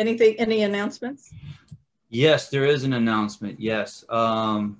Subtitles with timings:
[0.00, 1.32] anything, any announcements?
[2.08, 3.60] Yes, there is an announcement.
[3.60, 4.04] Yes.
[4.08, 4.78] Um,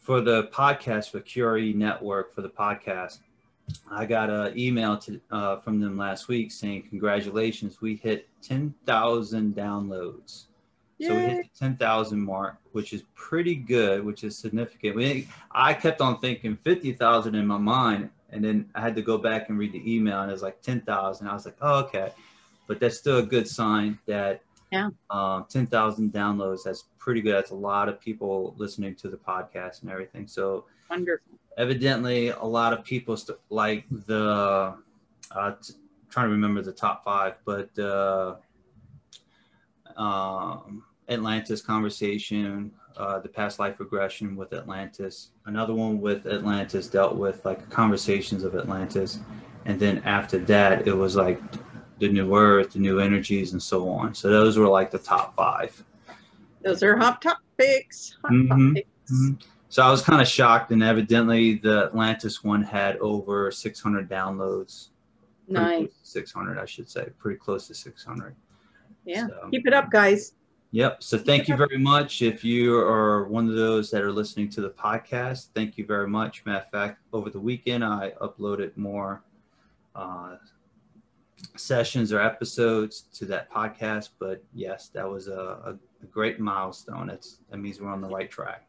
[0.00, 3.18] for the podcast for QRE Network for the podcast,
[3.90, 9.56] I got an email to, uh, from them last week saying, Congratulations, we hit 10,000
[9.56, 10.44] downloads.
[10.98, 11.08] Yay.
[11.08, 14.96] So we hit the 10,000 mark, which is pretty good, which is significant.
[14.96, 19.16] We, I kept on thinking 50,000 in my mind, and then I had to go
[19.16, 21.26] back and read the email, and it was like 10,000.
[21.26, 22.12] I was like, oh, okay.
[22.66, 24.42] But that's still a good sign that
[24.74, 24.90] yeah.
[25.08, 26.64] Um, 10,000 downloads.
[26.64, 27.34] That's pretty good.
[27.34, 30.26] That's a lot of people listening to the podcast and everything.
[30.26, 31.38] So wonderful.
[31.56, 34.74] Evidently, a lot of people st- like the,
[35.30, 35.74] uh, t-
[36.10, 38.34] trying to remember the top five, but uh,
[39.96, 45.30] um, Atlantis conversation, uh, the past life regression with Atlantis.
[45.46, 49.20] Another one with Atlantis dealt with like conversations of Atlantis.
[49.66, 51.40] And then after that, it was like
[51.98, 54.14] the new earth, the new energies, and so on.
[54.14, 55.82] So those were like the top five.
[56.62, 58.16] Those are hot topics.
[58.22, 58.68] Hot mm-hmm.
[58.68, 58.88] topics.
[59.12, 59.34] Mm-hmm.
[59.68, 64.88] So I was kind of shocked, and evidently the Atlantis one had over 600 downloads.
[65.48, 65.88] Nice.
[66.02, 68.34] 600, I should say, pretty close to 600.
[69.04, 69.26] Yeah.
[69.26, 70.34] So, Keep it up, guys.
[70.74, 71.04] Yep.
[71.04, 72.20] So thank you very much.
[72.20, 76.08] If you are one of those that are listening to the podcast, thank you very
[76.08, 76.44] much.
[76.44, 79.22] Matter of fact, over the weekend I uploaded more
[79.94, 80.36] uh,
[81.56, 84.10] sessions or episodes to that podcast.
[84.18, 87.08] But yes, that was a, a, great milestone.
[87.08, 88.66] It's, that means we're on the right track.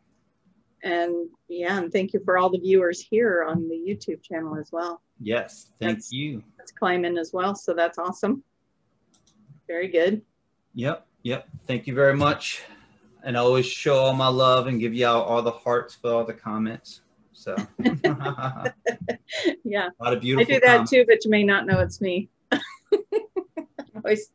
[0.83, 4.71] And yeah, and thank you for all the viewers here on the YouTube channel as
[4.71, 5.01] well.
[5.19, 6.43] Yes, thank that's, you.
[6.57, 7.55] That's climbing as well.
[7.55, 8.43] So that's awesome.
[9.67, 10.21] Very good.
[10.75, 11.47] Yep, yep.
[11.67, 12.61] Thank you very much.
[13.23, 16.13] And I always show all my love and give you all, all the hearts for
[16.13, 17.01] all the comments.
[17.33, 17.55] So
[19.63, 20.53] yeah, a lot of beautiful.
[20.53, 20.91] I do that comments.
[20.91, 22.29] too, but you may not know it's me.
[24.05, 24.31] Always,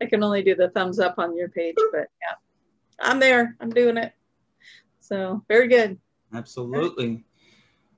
[0.00, 2.36] I can only do the thumbs up on your page, but yeah,
[3.00, 3.56] I'm there.
[3.60, 4.12] I'm doing it.
[5.00, 5.98] So very good.
[6.32, 7.24] Absolutely.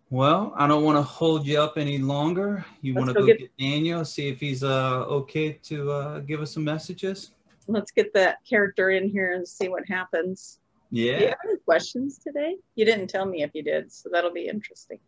[0.09, 2.65] Well, I don't want to hold you up any longer.
[2.81, 6.19] You want to go, go get, get, Daniel, see if he's uh, okay to uh,
[6.21, 7.33] give us some messages?
[7.69, 10.59] Let's get that character in here and see what happens.
[10.91, 11.19] Yeah.
[11.19, 12.57] Do you have any questions today?
[12.75, 14.99] You didn't tell me if you did, so that'll be interesting.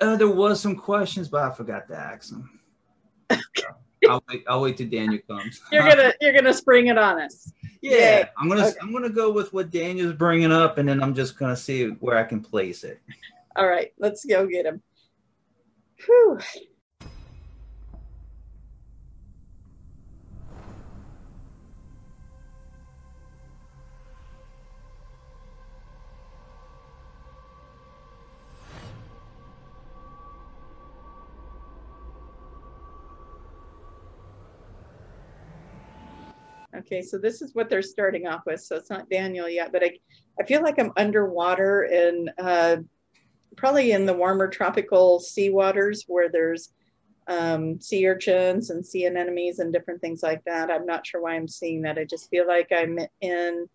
[0.00, 2.60] Uh, there was some questions, but I forgot to ask them.
[3.58, 3.68] Okay.
[4.08, 4.44] I'll wait.
[4.48, 5.60] I'll wait till Daniel comes.
[5.72, 7.52] you're gonna you're gonna spring it on us.
[7.80, 8.24] Yeah, Yay.
[8.38, 8.76] I'm gonna okay.
[8.80, 12.16] I'm gonna go with what Daniel's bringing up, and then I'm just gonna see where
[12.16, 13.00] I can place it.
[13.56, 14.82] All right, let's go get him.
[16.06, 16.38] Whew.
[36.76, 38.60] Okay, so this is what they're starting off with.
[38.60, 39.98] So it's not Daniel yet, but I,
[40.40, 42.76] I feel like I'm underwater and uh,
[43.56, 46.72] probably in the warmer tropical sea waters where there's
[47.28, 50.70] um, sea urchins and sea anemones and different things like that.
[50.70, 51.98] I'm not sure why I'm seeing that.
[51.98, 53.68] I just feel like I'm in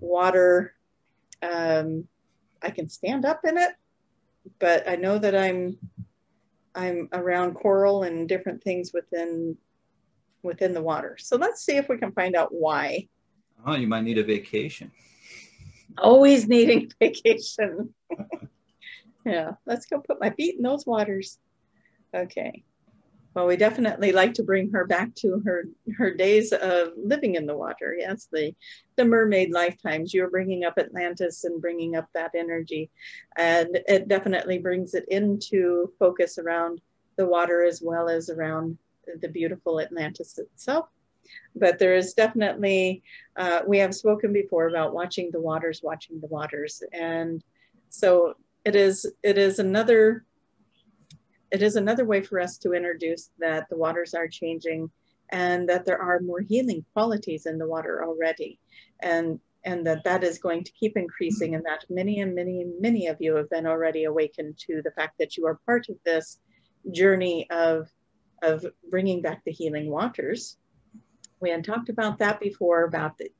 [0.00, 0.74] water.
[1.42, 2.08] Um,
[2.62, 3.72] I can stand up in it,
[4.58, 5.78] but I know that I'm
[6.74, 9.56] I'm around coral and different things within
[10.44, 11.16] within the water.
[11.18, 13.08] So let's see if we can find out why.
[13.66, 14.92] Oh, you might need a vacation.
[15.98, 17.94] Always needing vacation.
[19.26, 21.38] yeah, let's go put my feet in those waters.
[22.14, 22.64] Okay.
[23.34, 25.64] Well, we definitely like to bring her back to her
[25.96, 27.96] her days of living in the water.
[27.98, 28.54] Yes, the
[28.94, 30.14] the mermaid lifetimes.
[30.14, 32.90] You're bringing up Atlantis and bringing up that energy,
[33.36, 36.80] and it definitely brings it into focus around
[37.16, 38.78] the water as well as around
[39.20, 40.88] the beautiful Atlantis itself.
[41.56, 43.02] But there is definitely,
[43.36, 46.82] uh, we have spoken before about watching the waters, watching the waters.
[46.92, 47.42] And
[47.88, 50.24] so it is, it is another,
[51.50, 54.90] it is another way for us to introduce that the waters are changing
[55.30, 58.58] and that there are more healing qualities in the water already.
[59.00, 62.78] And and that that is going to keep increasing and that many and many and
[62.80, 65.96] many of you have been already awakened to the fact that you are part of
[66.04, 66.38] this
[66.92, 67.88] journey of
[68.44, 70.56] of bringing back the healing waters.
[71.40, 73.30] We had talked about that before about the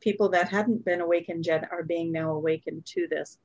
[0.00, 3.38] people that hadn't been awakened yet are being now awakened to this.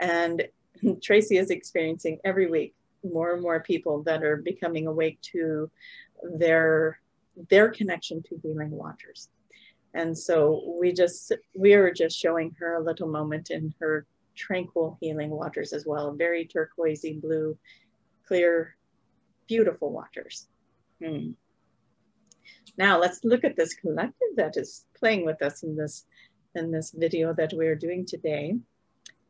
[0.00, 0.46] And
[1.02, 2.74] Tracy is experiencing every week
[3.04, 5.70] more and more people that are becoming awake to
[6.38, 6.98] their
[7.50, 9.28] their connection to healing waters.
[9.94, 14.98] And so we just we are just showing her a little moment in her tranquil
[15.00, 17.56] healing waters as well, very turquoisey blue,
[18.26, 18.76] clear
[19.48, 20.48] beautiful waters.
[21.02, 21.32] Hmm.
[22.78, 26.04] Now let's look at this collective that is playing with us in this
[26.54, 28.54] in this video that we are doing today.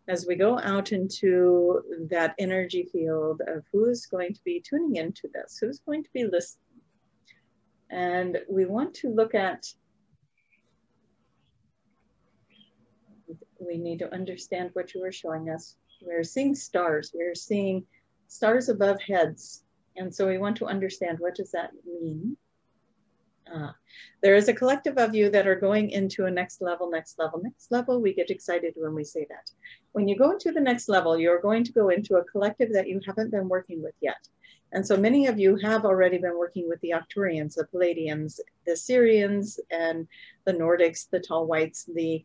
[0.09, 5.29] As we go out into that energy field of who's going to be tuning into
[5.35, 6.63] this, who's going to be listening.
[7.91, 9.67] And we want to look at,
[13.59, 15.77] we need to understand what you are showing us.
[16.01, 17.85] We're seeing stars, we're seeing
[18.29, 19.65] stars above heads.
[19.97, 22.37] And so we want to understand what does that mean?
[23.53, 23.71] Uh,
[24.23, 27.41] there is a collective of you that are going into a next level, next level,
[27.43, 28.01] next level.
[28.01, 29.51] We get excited when we say that.
[29.93, 32.89] When you go into the next level, you're going to go into a collective that
[32.89, 34.29] you haven't been working with yet.
[34.73, 38.73] And so many of you have already been working with the Arcturians, the Pleiadians, the
[38.73, 40.09] Sirians, and
[40.45, 42.25] the Nordics, the Tall Whites, the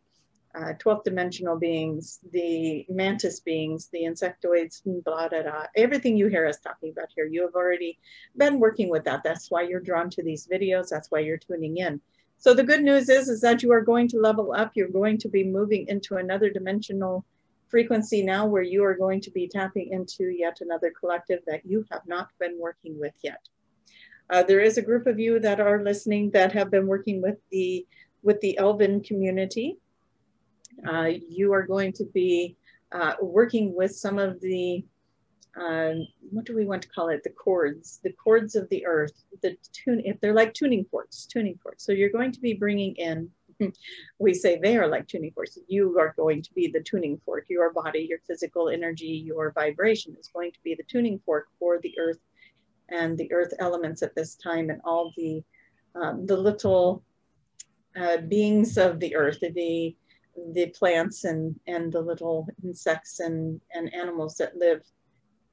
[0.54, 5.66] uh, 12th dimensional beings, the mantis beings, the insectoids, blah, blah, blah.
[5.76, 7.98] Everything you hear us talking about here, you have already
[8.36, 9.22] been working with that.
[9.24, 10.88] That's why you're drawn to these videos.
[10.88, 12.00] That's why you're tuning in.
[12.36, 14.72] So the good news is, is that you are going to level up.
[14.74, 17.24] You're going to be moving into another dimensional
[17.68, 21.86] frequency now where you are going to be tapping into yet another collective that you
[21.90, 23.40] have not been working with yet.
[24.28, 27.38] Uh, there is a group of you that are listening that have been working with
[27.50, 27.86] the
[28.22, 29.78] with the Elven community
[30.86, 32.56] uh, you are going to be
[32.92, 34.84] uh, working with some of the,
[35.60, 35.92] uh,
[36.30, 37.22] what do we want to call it?
[37.24, 41.58] The chords, the chords of the earth, the tune, if they're like tuning forks, tuning
[41.62, 41.84] forks.
[41.84, 43.30] So you're going to be bringing in,
[44.18, 45.58] we say they are like tuning forks.
[45.68, 47.46] You are going to be the tuning fork.
[47.48, 51.78] Your body, your physical energy, your vibration is going to be the tuning fork for
[51.80, 52.18] the earth
[52.88, 55.42] and the earth elements at this time and all the,
[55.94, 57.02] um, the little
[57.96, 59.96] uh, beings of the earth, the
[60.52, 64.82] the plants and, and the little insects and, and animals that live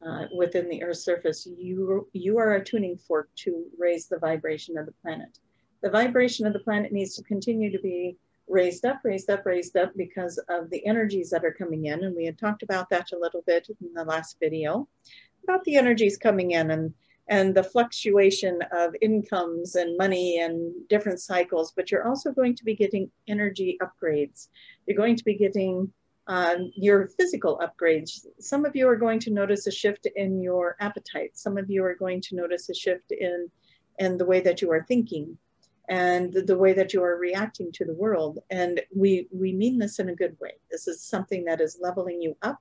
[0.06, 4.78] uh, within the Earth's surface, you, you are a tuning fork to raise the vibration
[4.78, 5.40] of the planet.
[5.81, 8.18] The vibration of the planet needs to continue to be
[8.48, 12.04] raised up, raised up, raised up because of the energies that are coming in.
[12.04, 14.88] And we had talked about that a little bit in the last video
[15.44, 16.94] about the energies coming in and
[17.30, 22.66] and the fluctuation of incomes and money and different cycles, but you're also going to
[22.66, 24.48] be getting energy upgrades.
[24.88, 25.94] You're going to be getting
[26.26, 28.26] um, your physical upgrades.
[28.40, 31.38] Some of you are going to notice a shift in your appetite.
[31.38, 33.50] Some of you are going to notice a shift in,
[34.00, 35.38] in the way that you are thinking
[35.88, 38.40] and the, the way that you are reacting to the world.
[38.50, 40.54] And we, we mean this in a good way.
[40.72, 42.60] This is something that is leveling you up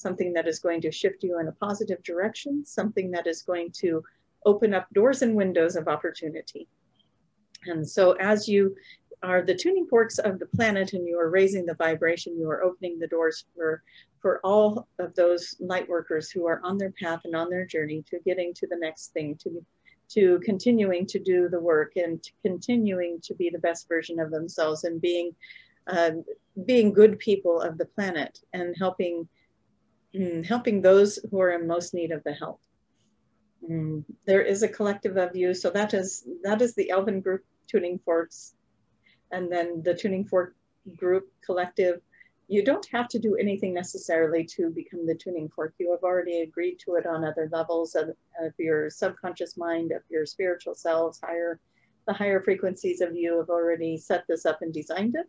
[0.00, 3.70] something that is going to shift you in a positive direction, something that is going
[3.72, 4.02] to
[4.46, 6.66] open up doors and windows of opportunity.
[7.66, 8.74] And so as you
[9.22, 12.62] are the tuning forks of the planet and you are raising the vibration, you are
[12.62, 13.82] opening the doors for,
[14.22, 18.02] for all of those light workers who are on their path and on their journey
[18.08, 19.62] to getting to the next thing, to,
[20.08, 24.30] to continuing to do the work and to continuing to be the best version of
[24.30, 25.34] themselves and being,
[25.88, 26.12] uh,
[26.64, 29.28] being good people of the planet and helping
[30.14, 32.60] mm, helping those who are in most need of the help.
[33.68, 37.44] Mm, there is a collective of you, so that is that is the Elven group
[37.66, 38.54] tuning forks,
[39.30, 40.54] and then the tuning fork
[40.96, 42.00] group collective.
[42.48, 45.74] You don't have to do anything necessarily to become the tuning fork.
[45.78, 48.08] You have already agreed to it on other levels of,
[48.40, 51.60] of your subconscious mind, of your spiritual selves, higher
[52.06, 55.26] the higher frequencies of you have already set this up and designed it.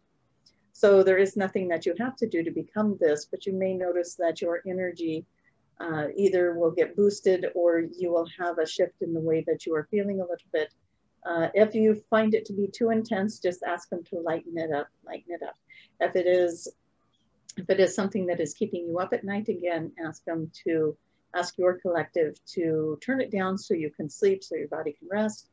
[0.82, 3.76] So there is nothing that you have to do to become this, but you may
[3.76, 5.28] notice that your energy
[5.80, 9.68] uh, either will get boosted or you will have a shift in the way that
[9.68, 10.74] you are feeling a little bit.
[11.24, 14.72] Uh, if you find it to be too intense, just ask them to lighten it
[14.72, 15.56] up, lighten it up.
[16.00, 16.68] If it is,
[17.58, 20.98] if it is something that is keeping you up at night, again, ask them to
[21.36, 25.10] ask your collective to turn it down so you can sleep, so your body can
[25.12, 25.51] rest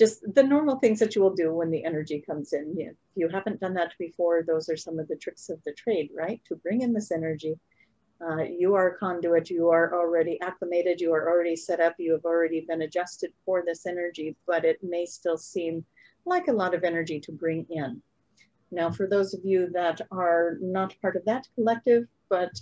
[0.00, 2.74] just the normal things that you will do when the energy comes in.
[2.78, 6.08] If you haven't done that before, those are some of the tricks of the trade,
[6.16, 6.40] right?
[6.48, 7.54] To bring in this energy.
[8.26, 12.12] Uh, you are a conduit, you are already acclimated, you are already set up, you
[12.12, 15.84] have already been adjusted for this energy, but it may still seem
[16.24, 18.02] like a lot of energy to bring in.
[18.72, 22.52] Now, for those of you that are not part of that collective, but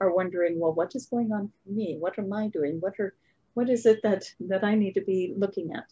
[0.00, 1.96] are wondering, well, what is going on for me?
[1.98, 2.78] What am I doing?
[2.80, 3.14] What are
[3.54, 5.86] what is it that that I need to be looking at?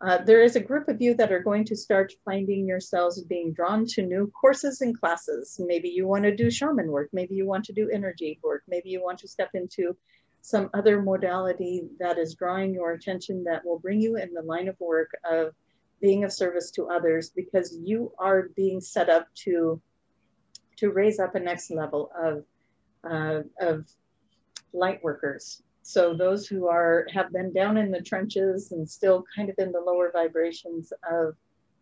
[0.00, 3.52] Uh, there is a group of you that are going to start finding yourselves being
[3.52, 5.60] drawn to new courses and classes.
[5.64, 7.08] Maybe you want to do shaman work.
[7.12, 8.62] Maybe you want to do energy work.
[8.68, 9.96] Maybe you want to step into
[10.40, 14.68] some other modality that is drawing your attention that will bring you in the line
[14.68, 15.52] of work of
[16.00, 19.80] being of service to others because you are being set up to
[20.76, 22.44] to raise up a next level of
[23.02, 23.84] uh, of
[24.72, 29.48] light workers so those who are have been down in the trenches and still kind
[29.48, 31.34] of in the lower vibrations of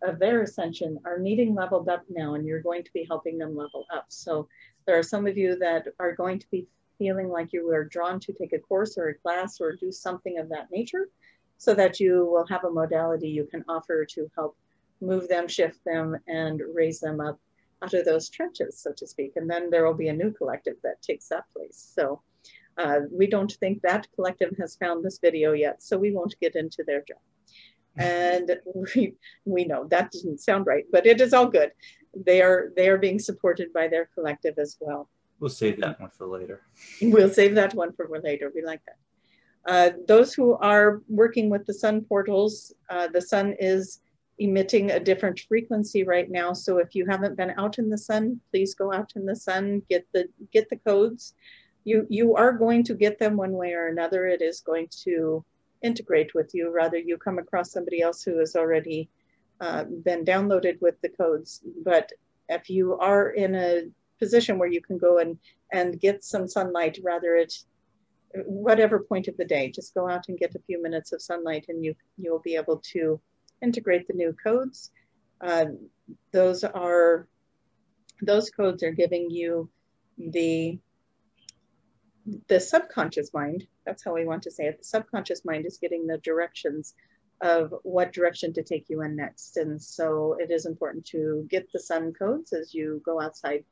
[0.02, 3.56] of their ascension are needing leveled up now and you're going to be helping them
[3.56, 4.04] level up.
[4.06, 4.46] So
[4.86, 8.20] there are some of you that are going to be feeling like you are drawn
[8.20, 11.08] to take a course or a class or do something of that nature
[11.58, 14.56] so that you will have a modality you can offer to help
[15.00, 17.40] move them shift them and raise them up
[17.82, 19.32] out of those trenches so to speak.
[19.34, 21.92] And then there will be a new collective that takes that place.
[21.96, 22.22] So
[22.78, 26.56] uh, we don't think that collective has found this video yet, so we won't get
[26.56, 27.18] into their job.
[27.96, 28.58] And
[28.94, 29.14] we,
[29.44, 31.72] we know that didn't sound right, but it is all good.
[32.14, 35.08] They are they are being supported by their collective as well.
[35.38, 36.62] We'll save that one for later.
[37.02, 38.50] We'll save that one for later.
[38.54, 38.96] We like that.
[39.70, 44.00] Uh, those who are working with the sun portals, uh, the sun is
[44.38, 46.52] emitting a different frequency right now.
[46.52, 49.82] So if you haven't been out in the sun, please go out in the sun,
[49.90, 51.34] get the get the codes
[51.86, 54.26] you you are going to get them one way or another.
[54.26, 55.44] It is going to
[55.82, 56.70] integrate with you.
[56.70, 59.08] Rather you come across somebody else who has already
[59.60, 61.62] uh, been downloaded with the codes.
[61.84, 62.10] But
[62.48, 63.82] if you are in a
[64.18, 65.38] position where you can go and
[65.72, 67.52] and get some sunlight rather at
[68.44, 71.66] whatever point of the day just go out and get a few minutes of sunlight
[71.68, 73.20] and you you'll be able to
[73.62, 74.90] integrate the new codes.
[75.40, 75.66] Uh,
[76.32, 77.28] those are
[78.22, 79.68] those codes are giving you
[80.18, 80.78] the
[82.48, 86.06] the subconscious mind, that's how we want to say it, the subconscious mind is getting
[86.06, 86.94] the directions
[87.40, 89.56] of what direction to take you in next.
[89.58, 93.64] And so it is important to get the sun codes as you go outside,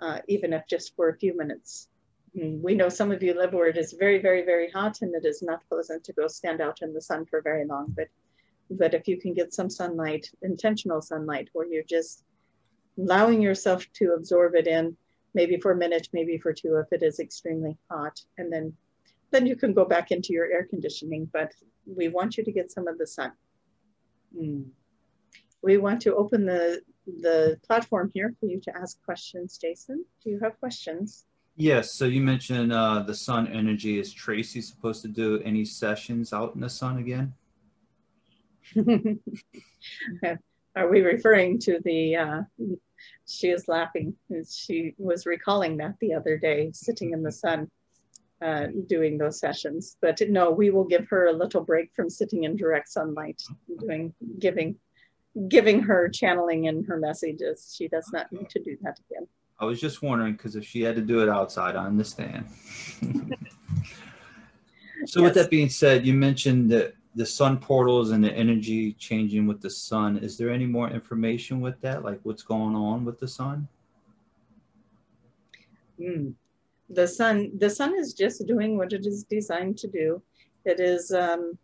[0.00, 1.88] uh, even if just for a few minutes.
[2.34, 5.24] We know some of you live where it is very, very, very hot and it
[5.24, 7.94] is not pleasant to go stand out in the sun for very long.
[7.96, 8.08] But,
[8.70, 12.24] but if you can get some sunlight, intentional sunlight, where you're just
[12.98, 14.96] allowing yourself to absorb it in,
[15.34, 18.20] maybe for a minute, maybe for two if it is extremely hot.
[18.38, 18.74] And then,
[19.30, 21.52] then you can go back into your air conditioning, but
[21.86, 23.32] we want you to get some of the sun.
[24.36, 24.66] Mm.
[25.62, 29.58] We want to open the, the platform here for you to ask questions.
[29.58, 31.26] Jason, do you have questions?
[31.56, 31.94] Yes.
[31.94, 33.98] So you mentioned uh, the sun energy.
[33.98, 37.34] Is Tracy supposed to do any sessions out in the sun again?
[40.76, 42.42] Are we referring to the uh,
[43.26, 44.14] she is laughing.
[44.50, 47.70] She was recalling that the other day, sitting in the sun,
[48.40, 49.96] uh, doing those sessions.
[50.00, 53.42] But no, we will give her a little break from sitting in direct sunlight,
[53.80, 54.76] doing giving
[55.48, 57.74] giving her channeling in her messages.
[57.76, 59.26] She does not need to do that again.
[59.60, 62.46] I was just wondering because if she had to do it outside, I understand.
[63.00, 63.10] so,
[65.02, 65.16] yes.
[65.16, 69.60] with that being said, you mentioned that the sun portals and the energy changing with
[69.60, 72.04] the sun is there any more information with that?
[72.04, 73.68] Like what's going on with the sun?
[76.00, 76.34] Mm.
[76.90, 80.22] the sun the sun is just doing what it is designed to do.
[80.64, 81.58] It is um,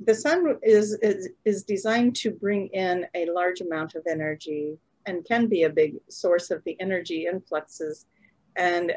[0.00, 4.76] the sun is, is is designed to bring in a large amount of energy
[5.06, 8.06] and can be a big source of the energy influxes.
[8.56, 8.92] And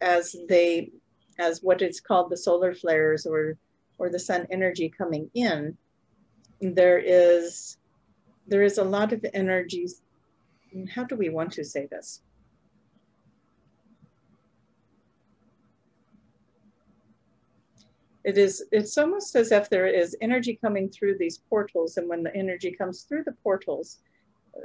[0.00, 0.90] as they
[1.38, 3.56] as what is called the solar flares or
[3.98, 5.76] or the sun energy coming in
[6.60, 7.76] there is
[8.46, 10.02] there is a lot of energies.
[10.94, 12.22] how do we want to say this
[18.24, 22.22] it is it's almost as if there is energy coming through these portals and when
[22.22, 23.98] the energy comes through the portals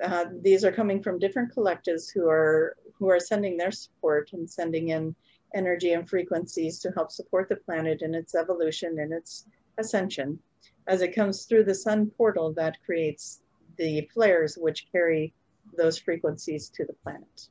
[0.04, 4.50] uh, these are coming from different collectives who are who are sending their support and
[4.50, 5.16] sending in
[5.54, 9.46] energy and frequencies to help support the planet in its evolution and its
[9.78, 10.40] ascension.
[10.88, 13.42] As it comes through the sun portal, that creates
[13.78, 15.34] the flares which carry
[15.78, 17.48] those frequencies to the planet.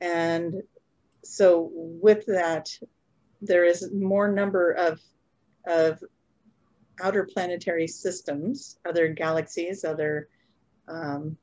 [0.00, 0.62] And
[1.24, 2.68] so, with that,
[3.40, 5.00] there is more number of,
[5.66, 6.02] of
[7.00, 10.28] outer planetary systems, other galaxies, other
[10.88, 11.36] um,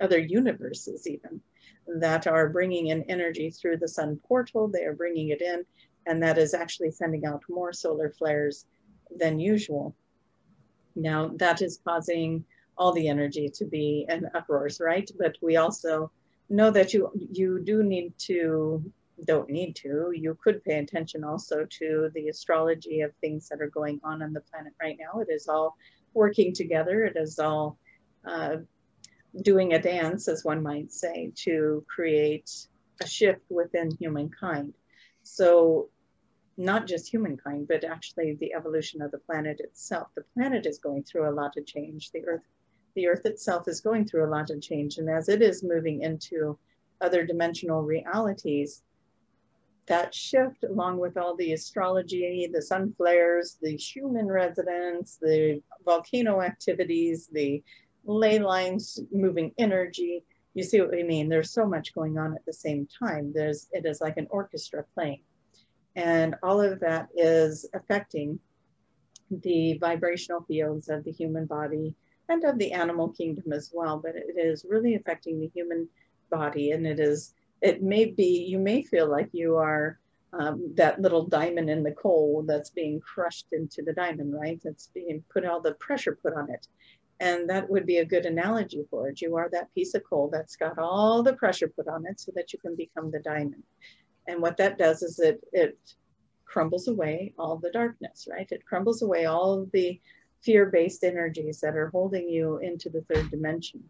[0.00, 1.40] other universes, even
[1.86, 4.68] that are bringing in energy through the sun portal.
[4.68, 5.64] They are bringing it in,
[6.06, 8.66] and that is actually sending out more solar flares
[9.16, 9.94] than usual.
[10.96, 12.44] Now, that is causing
[12.76, 15.08] all the energy to be in uproars, right?
[15.18, 16.10] But we also
[16.50, 18.84] know that you you do need to
[19.26, 23.70] don't need to you could pay attention also to the astrology of things that are
[23.70, 25.76] going on on the planet right now it is all
[26.14, 27.78] working together it is all
[28.26, 28.56] uh,
[29.42, 32.50] doing a dance, as one might say, to create
[33.02, 34.74] a shift within humankind.
[35.22, 35.88] So,
[36.56, 40.08] not just humankind, but actually the evolution of the planet itself.
[40.14, 42.12] The planet is going through a lot of change.
[42.12, 42.42] The Earth,
[42.94, 46.02] the Earth itself is going through a lot of change, and as it is moving
[46.02, 46.56] into
[47.00, 48.82] other dimensional realities,
[49.86, 56.40] that shift, along with all the astrology, the sun flares, the human resonance, the volcano
[56.40, 57.62] activities, the
[58.04, 60.24] ley lines moving energy.
[60.54, 61.28] You see what we mean?
[61.28, 63.32] There's so much going on at the same time.
[63.34, 65.22] There's it is like an orchestra playing.
[65.96, 68.38] And all of that is affecting
[69.30, 71.94] the vibrational fields of the human body
[72.28, 73.98] and of the animal kingdom as well.
[73.98, 75.88] But it is really affecting the human
[76.30, 79.98] body and it is it may be you may feel like you are
[80.32, 84.88] um, that little diamond in the coal that's being crushed into the diamond right that's
[84.88, 86.66] being put all the pressure put on it
[87.24, 90.28] and that would be a good analogy for it you are that piece of coal
[90.32, 93.62] that's got all the pressure put on it so that you can become the diamond
[94.28, 95.78] and what that does is it it
[96.44, 100.00] crumbles away all the darkness right it crumbles away all the
[100.44, 103.82] fear-based energies that are holding you into the third dimension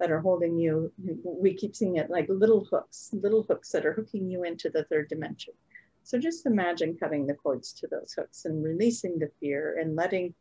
[0.00, 0.92] that are holding you.
[1.22, 4.84] We keep seeing it like little hooks, little hooks that are hooking you into the
[4.84, 5.54] third dimension.
[6.02, 10.34] So just imagine cutting the cords to those hooks and releasing the fear and letting,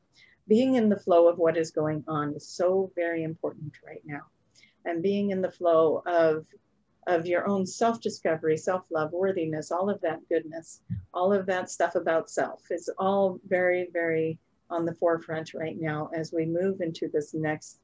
[0.49, 4.23] being in the flow of what is going on is so very important right now.
[4.83, 6.45] And being in the flow of
[7.07, 10.81] of your own self-discovery, self-love, worthiness, all of that goodness,
[11.13, 14.37] all of that stuff about self is all very, very
[14.69, 17.79] on the forefront right now as we move into this next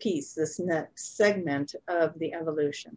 [0.00, 2.96] piece, this next segment of the evolution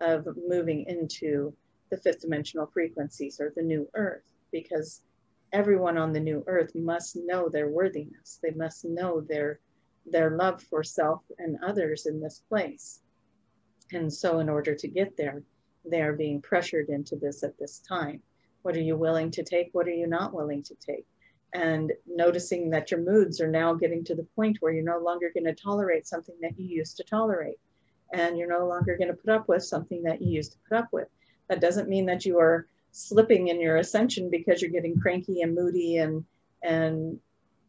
[0.00, 1.52] of moving into
[1.90, 4.22] the fifth dimensional frequencies or the new earth,
[4.52, 5.02] because
[5.52, 8.38] everyone on the new earth must know their worthiness.
[8.42, 9.60] They must know their
[10.10, 13.00] their love for self and others in this place.
[13.92, 15.42] And so in order to get there,
[15.84, 18.22] they are being pressured into this at this time.
[18.62, 19.68] What are you willing to take?
[19.72, 21.06] What are you not willing to take?
[21.54, 25.30] and noticing that your moods are now getting to the point where you're no longer
[25.32, 27.58] going to tolerate something that you used to tolerate
[28.12, 30.78] and you're no longer going to put up with something that you used to put
[30.78, 31.08] up with
[31.48, 35.54] that doesn't mean that you are slipping in your ascension because you're getting cranky and
[35.54, 36.24] moody and
[36.62, 37.18] and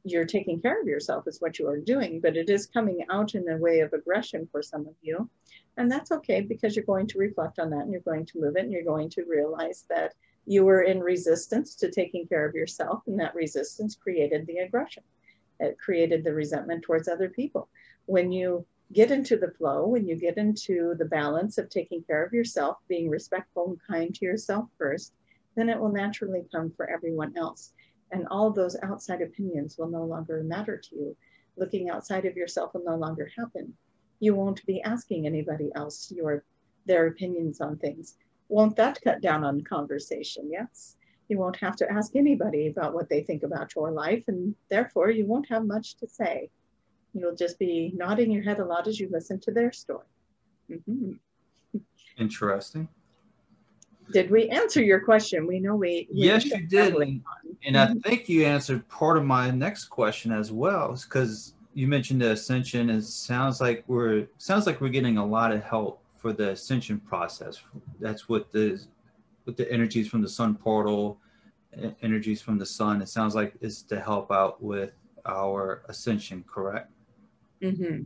[0.05, 3.35] you're taking care of yourself is what you are doing but it is coming out
[3.35, 5.29] in a way of aggression for some of you
[5.77, 8.55] and that's okay because you're going to reflect on that and you're going to move
[8.55, 10.13] it and you're going to realize that
[10.49, 15.03] you were in resistance to taking care of yourself, and that resistance created the aggression.
[15.59, 17.69] It created the resentment towards other people.
[18.07, 22.25] When you get into the flow, when you get into the balance of taking care
[22.25, 25.13] of yourself, being respectful and kind to yourself first,
[25.59, 27.73] then it will naturally come for everyone else.
[28.11, 31.17] And all those outside opinions will no longer matter to you.
[31.57, 33.73] Looking outside of yourself will no longer happen.
[34.19, 36.43] You won't be asking anybody else your
[36.85, 38.17] their opinions on things
[38.49, 40.49] won't that cut down on conversation?
[40.51, 40.97] Yes.
[41.29, 45.11] You won't have to ask anybody about what they think about your life, and therefore
[45.11, 46.49] you won't have much to say.
[47.13, 50.05] You'll just be nodding your head a lot as you listen to their story.
[50.69, 51.11] Mm-hmm.
[52.17, 52.87] Interesting.
[54.11, 55.45] Did we answer your question?
[55.45, 56.07] We know we.
[56.11, 56.95] we yes, you did.
[56.95, 57.99] And I mm-hmm.
[57.99, 62.89] think you answered part of my next question as well, because you mentioned the ascension.
[62.89, 66.99] It sounds like we're sounds like we're getting a lot of help for the ascension
[66.99, 67.61] process.
[67.99, 68.81] That's what the
[69.45, 71.19] with the energies from the sun portal,
[72.01, 73.01] energies from the sun.
[73.01, 74.91] It sounds like is to help out with
[75.25, 76.91] our ascension, correct?
[77.61, 78.03] Mm-hmm.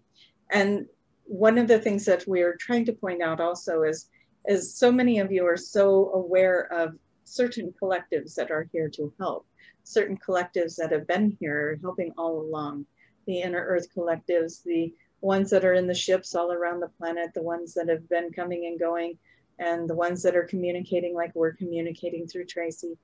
[0.51, 0.85] And
[1.25, 4.09] one of the things that we're trying to point out also is
[4.45, 9.13] is so many of you are so aware of certain collectives that are here to
[9.19, 9.45] help,
[9.83, 12.85] certain collectives that have been here helping all along,
[13.25, 17.33] the inner earth collectives, the ones that are in the ships all around the planet,
[17.33, 19.17] the ones that have been coming and going,
[19.59, 22.97] and the ones that are communicating like we're communicating through Tracy.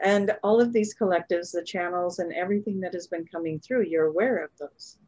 [0.00, 4.06] And all of these collectives, the channels, and everything that has been coming through, you're
[4.06, 4.98] aware of those.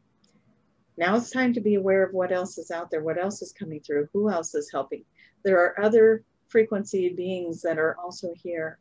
[0.97, 3.53] Now it's time to be aware of what else is out there, what else is
[3.53, 5.05] coming through, who else is helping.
[5.43, 8.79] There are other frequency beings that are also here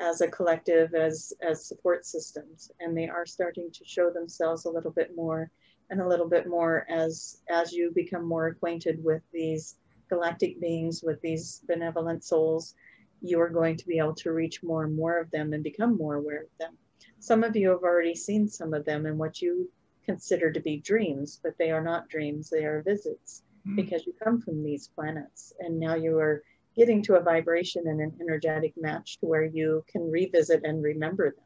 [0.00, 4.70] as a collective, as, as support systems, and they are starting to show themselves a
[4.70, 5.50] little bit more
[5.90, 9.76] and a little bit more as as you become more acquainted with these
[10.08, 12.74] galactic beings with these benevolent souls
[13.20, 15.96] you are going to be able to reach more and more of them and become
[15.96, 16.76] more aware of them.
[17.18, 19.70] Some of you have already seen some of them in what you
[20.04, 23.76] consider to be dreams but they are not dreams they are visits mm.
[23.76, 26.42] because you come from these planets and now you are
[26.76, 31.30] getting to a vibration and an energetic match to where you can revisit and remember
[31.30, 31.44] them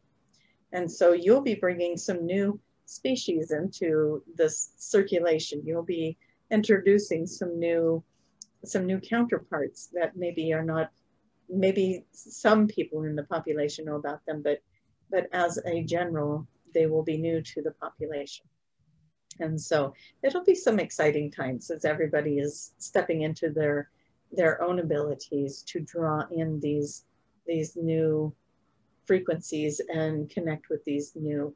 [0.75, 5.63] and so you'll be bringing some new species into this circulation.
[5.65, 6.19] You'll be
[6.51, 8.03] introducing some new
[8.65, 10.91] some new counterparts that maybe are not
[11.49, 14.59] maybe some people in the population know about them, but
[15.11, 18.47] but as a general, they will be new to the population.
[19.41, 23.91] And so it'll be some exciting times as everybody is stepping into their
[24.33, 27.05] their own abilities to draw in these
[27.47, 28.35] these new
[29.07, 31.55] frequencies and connect with these new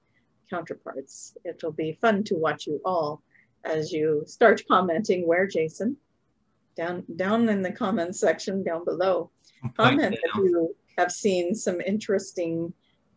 [0.50, 1.36] counterparts.
[1.44, 3.22] It'll be fun to watch you all
[3.64, 5.96] as you start commenting where Jason
[6.76, 9.30] down down in the comments section down below.
[9.76, 12.72] Comment if you have seen some interesting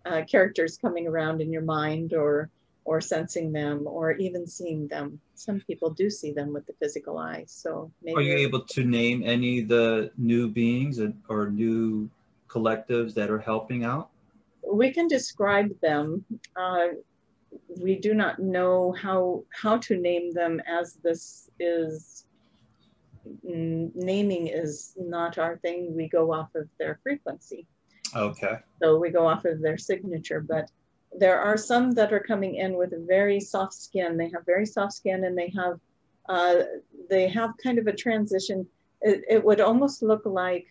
[0.06, 2.50] uh, characters coming around in your mind or
[2.84, 5.20] or sensing them or even seeing them.
[5.36, 7.44] Some people do see them with the physical eye.
[7.48, 12.10] So maybe are you able to name any of the new beings or new
[12.48, 14.10] collectives that are helping out?
[14.67, 16.26] We can describe them.
[16.56, 16.88] Uh,
[17.82, 22.26] we do not know how how to name them as this is
[23.44, 25.96] naming is not our thing.
[25.96, 27.67] We go off of their frequency.
[28.15, 28.58] Okay.
[28.82, 30.70] So we go off of their signature, but
[31.17, 34.17] there are some that are coming in with very soft skin.
[34.17, 35.80] They have very soft skin, and they have
[36.30, 36.63] uh,
[37.10, 38.67] they have kind of a transition.
[39.02, 40.67] It, it would almost look like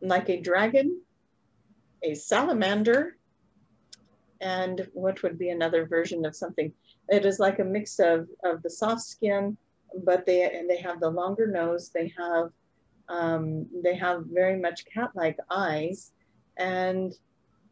[0.00, 1.00] like a dragon,
[2.02, 3.16] a salamander,
[4.40, 6.72] and what would be another version of something.
[7.08, 9.56] It is like a mix of of the soft skin,
[10.04, 11.90] but they and they have the longer nose.
[11.90, 12.50] They have
[13.08, 16.12] um, they have very much cat-like eyes,
[16.56, 17.12] and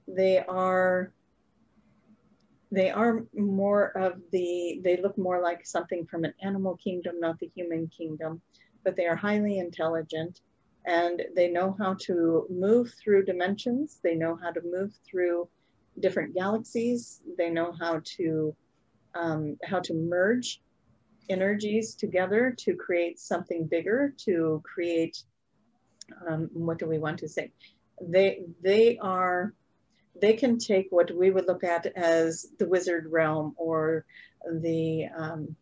[0.07, 1.13] they are
[2.73, 7.39] they are more of the they look more like something from an animal kingdom not
[7.39, 8.41] the human kingdom
[8.85, 10.41] but they are highly intelligent
[10.87, 14.01] and they know how to move through dimensions.
[14.03, 15.49] They know how to move through
[15.99, 17.21] different galaxies.
[17.37, 18.57] They know how to
[19.15, 20.63] um, how to merge
[21.29, 25.25] energies together to create something bigger to create
[26.29, 27.53] um, what do we want to say?
[28.01, 29.53] They they are
[30.21, 34.05] they can take what we would look at as the wizard realm or
[34.61, 35.57] the um,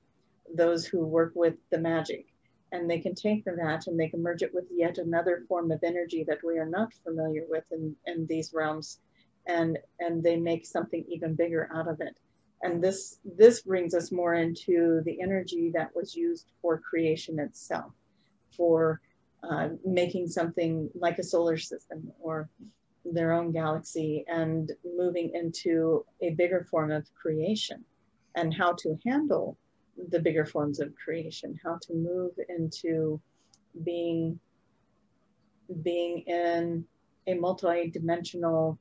[0.54, 2.26] those who work with the magic.
[2.70, 5.82] And they can take that and they can merge it with yet another form of
[5.82, 9.00] energy that we are not familiar with in, in these realms.
[9.46, 12.18] And and they make something even bigger out of it.
[12.62, 17.92] And this this brings us more into the energy that was used for creation itself.
[18.56, 19.00] For
[19.42, 22.50] uh, making something like a solar system or
[23.12, 27.84] their own galaxy and moving into a bigger form of creation
[28.34, 29.56] and how to handle
[30.10, 33.20] the bigger forms of creation, how to move into
[33.84, 34.38] being
[35.82, 36.84] being in
[37.26, 38.78] a multi-dimensional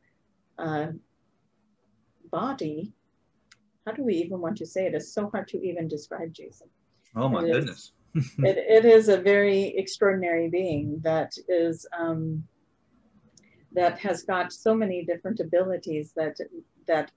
[0.57, 0.87] uh,
[2.31, 2.93] body.
[3.85, 4.93] How do we even want to say it?
[4.93, 6.67] It's so hard to even describe Jason.
[7.15, 7.91] Oh my it goodness.
[8.15, 12.43] Is, it, it is a very extraordinary being that is um,
[13.73, 16.37] that has got so many different abilities that
[16.87, 17.11] that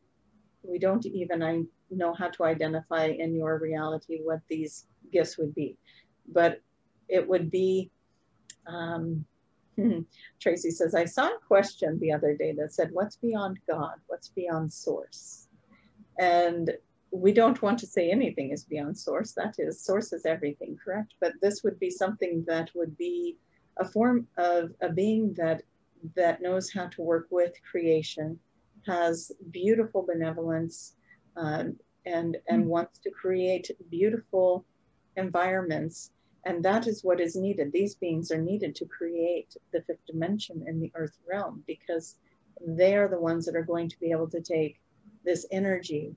[0.62, 5.54] we don't even I know how to identify in your reality what these gifts would
[5.54, 5.76] be.
[6.28, 6.60] But
[7.08, 7.90] it would be
[8.66, 9.24] um,
[10.40, 13.94] Tracy says, I saw a question the other day that said, What's beyond God?
[14.06, 15.48] What's beyond source?
[16.18, 16.70] And
[17.12, 19.32] we don't want to say anything is beyond source.
[19.32, 21.14] That is, source is everything, correct?
[21.20, 23.36] But this would be something that would be
[23.78, 25.62] a form of a being that
[26.16, 28.38] that knows how to work with creation,
[28.86, 30.96] has beautiful benevolence,
[31.36, 32.68] um, and and mm.
[32.68, 34.64] wants to create beautiful
[35.16, 36.12] environments.
[36.46, 37.70] And that is what is needed.
[37.70, 42.16] These beings are needed to create the fifth dimension in the earth realm because
[42.66, 44.80] they are the ones that are going to be able to take
[45.24, 46.16] this energy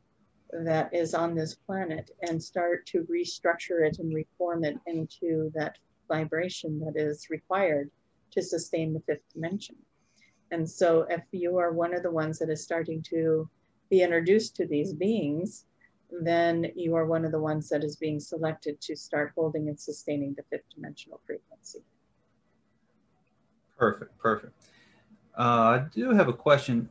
[0.64, 5.78] that is on this planet and start to restructure it and reform it into that
[6.08, 7.90] vibration that is required
[8.34, 9.76] to sustain the fifth dimension.
[10.52, 13.50] And so, if you are one of the ones that is starting to
[13.90, 15.66] be introduced to these beings,
[16.22, 19.80] then you are one of the ones that is being selected to start holding and
[19.80, 21.80] sustaining the fifth dimensional frequency.
[23.78, 24.54] Perfect, perfect.
[25.38, 26.90] Uh, I do have a question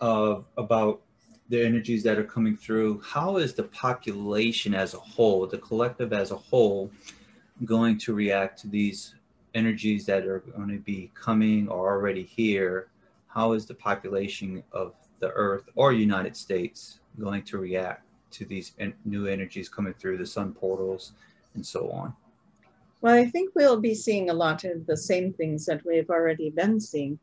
[0.00, 1.02] of about
[1.48, 3.00] the energies that are coming through.
[3.04, 6.90] How is the population as a whole, the collective as a whole,
[7.64, 9.14] going to react to these
[9.56, 12.88] energies that are going to be coming or already here,
[13.26, 18.72] how is the population of the Earth or United States going to react to these
[18.78, 21.12] en- new energies coming through the sun portals
[21.54, 22.14] and so on?
[23.00, 26.50] Well, I think we'll be seeing a lot of the same things that we've already
[26.50, 27.18] been seeing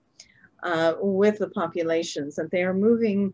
[0.64, 3.34] uh, with the populations, that they are moving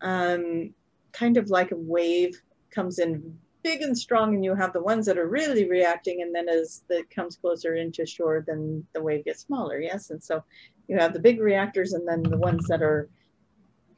[0.00, 0.74] um,
[1.12, 5.06] kind of like a wave comes in big and strong and you have the ones
[5.06, 9.24] that are really reacting and then as it comes closer into shore then the wave
[9.24, 10.10] gets smaller yes?
[10.10, 10.42] And so
[10.88, 13.08] you have the big reactors and then the ones that are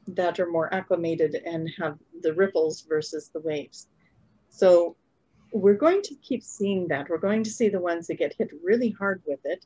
[0.07, 3.87] that are more acclimated and have the ripples versus the waves.
[4.49, 4.95] So
[5.51, 7.09] we're going to keep seeing that.
[7.09, 9.65] We're going to see the ones that get hit really hard with it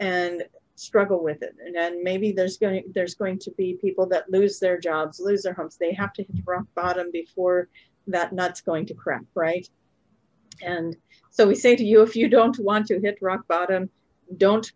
[0.00, 0.44] and
[0.76, 1.54] struggle with it.
[1.64, 5.42] And, and maybe there's going there's going to be people that lose their jobs lose
[5.42, 5.76] their homes.
[5.76, 7.68] They have to hit rock bottom before
[8.06, 9.68] that nut's going to crack right?
[10.62, 10.96] And
[11.30, 13.90] so we say to you if you don't want to hit rock bottom
[14.36, 14.70] don't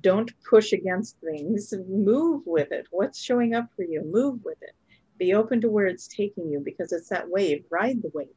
[0.00, 1.72] don't push against things.
[1.88, 2.86] Move with it.
[2.90, 4.02] What's showing up for you?
[4.02, 4.74] Move with it.
[5.18, 7.64] Be open to where it's taking you because it's that wave.
[7.70, 8.28] Ride the wave.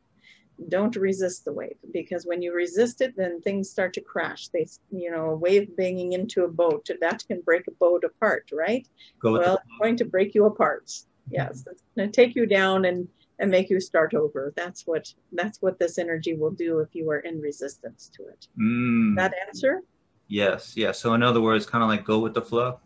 [0.69, 4.47] Don't resist the wave because when you resist it then things start to crash.
[4.49, 8.49] They you know a wave banging into a boat that can break a boat apart
[8.51, 8.87] right?
[9.19, 10.91] Go well it's going to break you apart.
[11.29, 13.07] Yes it's going to take you down and
[13.39, 17.09] and make you start over that's what that's what this energy will do if you
[17.09, 19.15] are in resistance to it mm.
[19.15, 19.81] that answer
[20.27, 22.79] yes yes so in other words kind of like go with the flow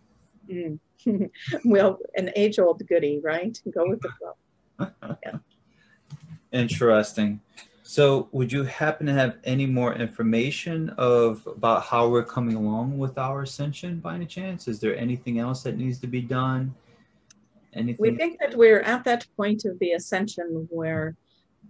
[0.50, 0.78] mm.
[1.66, 5.38] well an age old goody right go with the flow yeah
[6.52, 7.40] Interesting.
[7.84, 12.98] So, would you happen to have any more information of about how we're coming along
[12.98, 14.68] with our ascension by any chance?
[14.68, 16.74] Is there anything else that needs to be done?
[17.73, 17.97] Anything?
[17.99, 21.15] We think that we're at that point of the ascension where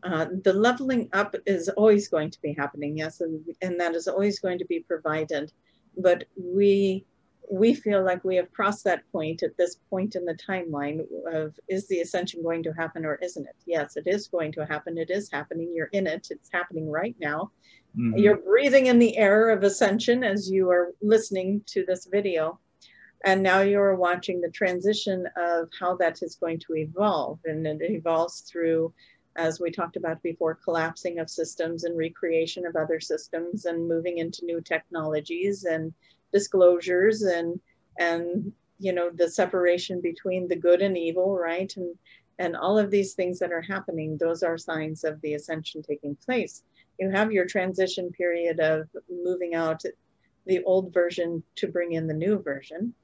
[0.03, 4.07] uh, the leveling up is always going to be happening, yes, and, and that is
[4.07, 5.51] always going to be provided.
[5.97, 7.05] But we
[7.51, 11.01] we feel like we have crossed that point at this point in the timeline
[11.33, 13.55] of is the ascension going to happen or isn't it?
[13.65, 14.97] Yes, it is going to happen.
[14.97, 15.73] It is happening.
[15.75, 16.27] You're in it.
[16.29, 17.51] It's happening right now.
[17.97, 18.17] Mm-hmm.
[18.17, 22.57] You're breathing in the air of ascension as you are listening to this video.
[23.23, 27.39] And now you're watching the transition of how that is going to evolve.
[27.45, 28.93] And it evolves through,
[29.35, 34.17] as we talked about before, collapsing of systems and recreation of other systems and moving
[34.17, 35.93] into new technologies and
[36.33, 37.59] disclosures and
[37.99, 41.75] and you know the separation between the good and evil right?
[41.77, 41.95] And
[42.39, 46.15] and all of these things that are happening those are signs of the ascension taking
[46.15, 46.63] place.
[46.99, 49.83] You have your transition period of moving out
[50.47, 52.95] the old version to bring in the new version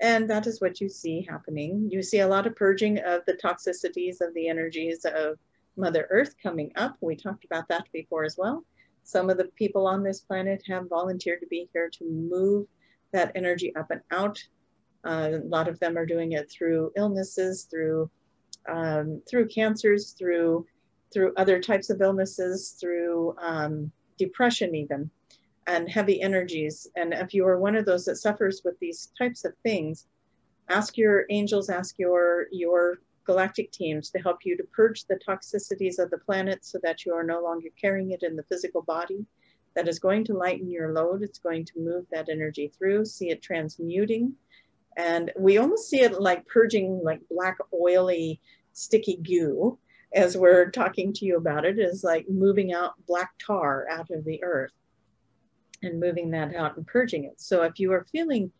[0.00, 1.88] and that is what you see happening.
[1.90, 5.38] You see a lot of purging of the toxicities of the energies of
[5.76, 6.96] mother earth coming up.
[7.00, 8.64] We talked about that before as well.
[9.02, 12.66] Some of the people on this planet have volunteered to be here to move
[13.12, 14.42] that energy up and out.
[15.04, 18.10] Uh, a lot of them are doing it through illnesses, through
[18.68, 20.66] um, through cancers, through
[21.12, 25.10] through other types of illnesses, through um, depression even,
[25.66, 26.86] and heavy energies.
[26.96, 30.06] And if you are one of those that suffers with these types of things,
[30.68, 35.98] ask your angels, ask your your galactic teams to help you to purge the toxicities
[35.98, 39.24] of the planet so that you are no longer carrying it in the physical body.
[39.76, 41.22] That is going to lighten your load.
[41.22, 44.34] It's going to move that energy through, see it transmuting.
[44.96, 48.40] And we almost see it like purging like black, oily,
[48.72, 49.78] sticky goo
[50.12, 54.24] as we're talking to you about it, is like moving out black tar out of
[54.24, 54.72] the earth
[55.82, 57.40] and moving that out and purging it.
[57.40, 58.52] So if you are feeling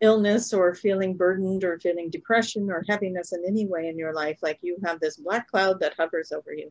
[0.00, 4.38] illness or feeling burdened or feeling depression or heaviness in any way in your life,
[4.42, 6.70] like you have this black cloud that hovers over you.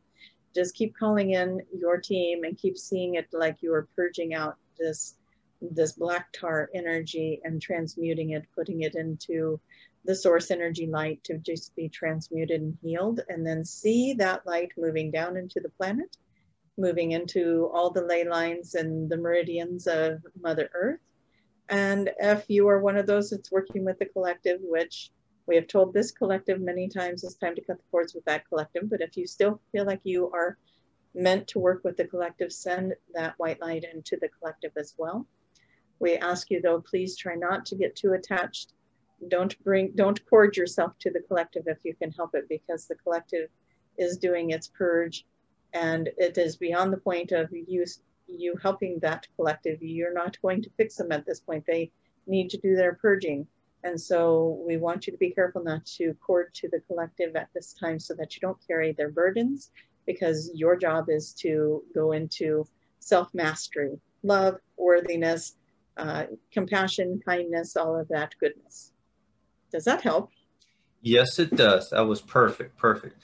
[0.55, 4.55] Just keep calling in your team and keep seeing it like you are purging out
[4.79, 5.15] this
[5.59, 9.59] this black tar energy and transmuting it, putting it into
[10.05, 14.71] the source energy light to just be transmuted and healed, and then see that light
[14.77, 16.15] moving down into the planet,
[16.77, 20.99] moving into all the ley lines and the meridians of Mother Earth,
[21.69, 25.11] and if you are one of those that's working with the collective, which
[25.47, 28.47] we have told this collective many times, it's time to cut the cords with that
[28.47, 28.89] collective.
[28.89, 30.57] But if you still feel like you are
[31.15, 35.25] meant to work with the collective, send that white light into the collective as well.
[35.99, 38.73] We ask you though, please try not to get too attached.
[39.29, 42.95] Don't bring, don't cord yourself to the collective if you can help it, because the
[42.95, 43.49] collective
[43.97, 45.25] is doing its purge,
[45.73, 47.85] and it is beyond the point of you
[48.27, 49.81] you helping that collective.
[49.81, 51.65] You're not going to fix them at this point.
[51.65, 51.91] They
[52.25, 53.47] need to do their purging.
[53.83, 57.49] And so we want you to be careful not to cord to the collective at
[57.53, 59.71] this time so that you don't carry their burdens
[60.05, 62.65] because your job is to go into
[62.99, 65.55] self mastery, love, worthiness,
[65.97, 68.91] uh, compassion, kindness, all of that goodness.
[69.71, 70.31] Does that help?
[71.01, 71.91] Yes, it does.
[71.91, 72.77] That was perfect.
[72.77, 73.21] Perfect.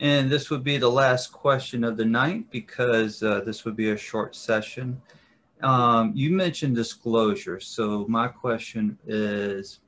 [0.00, 3.90] And this would be the last question of the night because uh, this would be
[3.90, 5.00] a short session.
[5.62, 7.60] Um, you mentioned disclosure.
[7.60, 9.80] So, my question is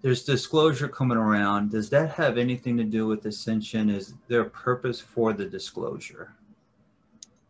[0.00, 1.70] there's disclosure coming around.
[1.70, 3.90] Does that have anything to do with ascension?
[3.90, 6.34] Is there a purpose for the disclosure?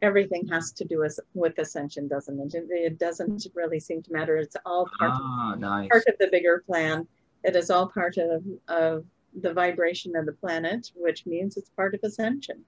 [0.00, 2.66] Everything has to do with, with ascension, doesn't it?
[2.68, 4.36] It doesn't really seem to matter.
[4.36, 5.88] It's all part, ah, nice.
[5.90, 7.06] part of the bigger plan
[7.44, 9.04] it is all part of, of
[9.40, 12.64] the vibration of the planet, which means it's part of ascension.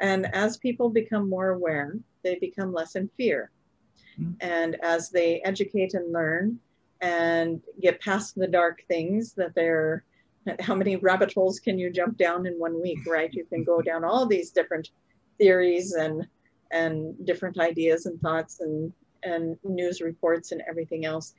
[0.00, 3.50] And as people become more aware, they become less in fear.
[4.18, 4.32] Mm-hmm.
[4.40, 6.58] And as they educate and learn,
[7.00, 10.04] and get past the dark things that they're
[10.60, 13.82] how many rabbit holes can you jump down in one week right you can go
[13.90, 14.90] down all these different
[15.38, 16.26] theories and
[16.72, 21.34] and different ideas and thoughts and and news reports and everything else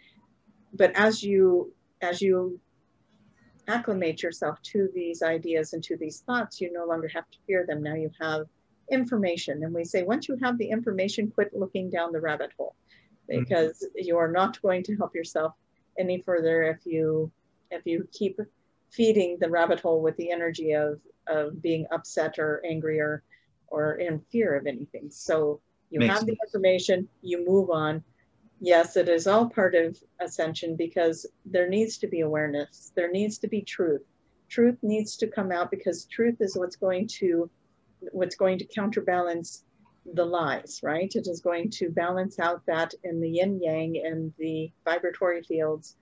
[0.73, 2.59] but as you as you
[3.67, 7.65] acclimate yourself to these ideas and to these thoughts you no longer have to fear
[7.65, 8.45] them now you have
[8.91, 12.75] information and we say once you have the information quit looking down the rabbit hole
[13.29, 13.41] mm-hmm.
[13.41, 14.07] because mm-hmm.
[14.07, 15.53] you are not going to help yourself
[15.99, 17.29] any further if you
[17.71, 18.39] if you keep
[18.91, 23.23] feeding the rabbit hole with the energy of of being upset or angry or
[23.67, 26.31] or in fear of anything so you Makes have sense.
[26.31, 28.01] the information you move on
[28.59, 33.37] yes it is all part of ascension because there needs to be awareness there needs
[33.37, 34.01] to be truth
[34.49, 37.49] truth needs to come out because truth is what's going to
[38.11, 39.63] what's going to counterbalance
[40.13, 41.11] the lies, right?
[41.13, 45.97] It is going to balance out that in the yin yang and the vibratory fields.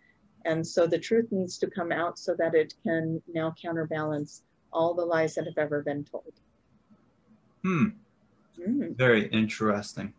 [0.45, 4.93] And so the truth needs to come out so that it can now counterbalance all
[4.93, 6.33] the lies that have ever been told.
[7.63, 7.87] Hmm.
[8.59, 8.95] Mm.
[8.95, 10.13] Very interesting.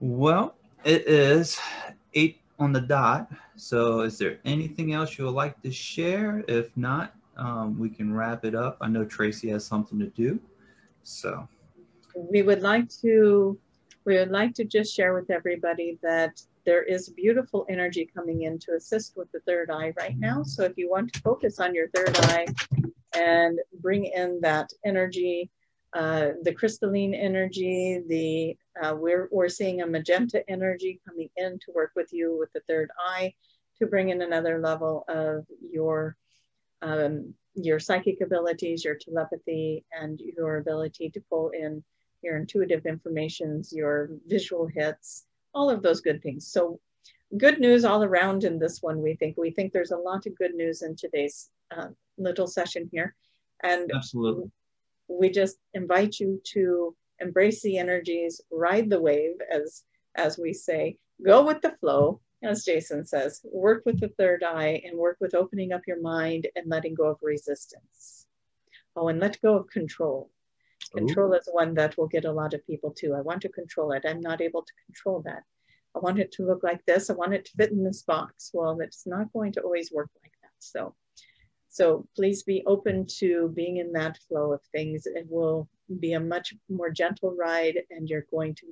[0.00, 1.58] Well, it is
[2.14, 3.30] eight on the dot.
[3.56, 6.44] So, is there anything else you would like to share?
[6.48, 8.78] If not, um, we can wrap it up.
[8.80, 10.40] I know Tracy has something to do.
[11.02, 11.48] So
[12.16, 13.58] we would like to
[14.04, 18.58] we would like to just share with everybody that there is beautiful energy coming in
[18.58, 20.42] to assist with the third eye right now.
[20.42, 22.46] So if you want to focus on your third eye
[23.16, 25.50] and bring in that energy,
[25.94, 31.72] uh, the crystalline energy, the uh, we're we're seeing a magenta energy coming in to
[31.72, 33.32] work with you with the third eye
[33.78, 36.16] to bring in another level of your
[36.82, 41.82] um, your psychic abilities, your telepathy, and your ability to pull in
[42.22, 46.48] your intuitive informations, your visual hits, all of those good things.
[46.48, 46.80] So,
[47.36, 49.00] good news all around in this one.
[49.00, 52.88] We think we think there's a lot of good news in today's uh, little session
[52.92, 53.14] here,
[53.62, 54.50] and absolutely,
[55.08, 59.84] we just invite you to embrace the energies, ride the wave, as
[60.16, 64.80] as we say, go with the flow, as Jason says, work with the third eye
[64.84, 68.26] and work with opening up your mind and letting go of resistance.
[68.96, 70.30] Oh, and let go of control.
[70.94, 71.36] Control Ooh.
[71.36, 73.14] is one that will get a lot of people too.
[73.14, 74.04] I want to control it.
[74.06, 75.42] I'm not able to control that.
[75.96, 77.10] I want it to look like this.
[77.10, 78.50] I want it to fit in this box.
[78.52, 80.50] Well, it's not going to always work like that.
[80.58, 80.94] So,
[81.74, 85.06] so please be open to being in that flow of things.
[85.06, 88.66] It will be a much more gentle ride, and you're going to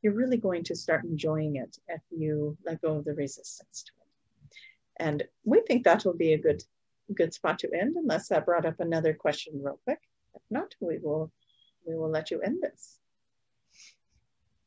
[0.00, 3.92] you're really going to start enjoying it if you let go of the resistance to
[4.00, 4.56] it.
[4.96, 6.62] And we think that will be a good
[7.14, 10.00] good spot to end, unless that brought up another question real quick.
[10.34, 11.30] If not, we will
[11.84, 12.98] we will let you end this.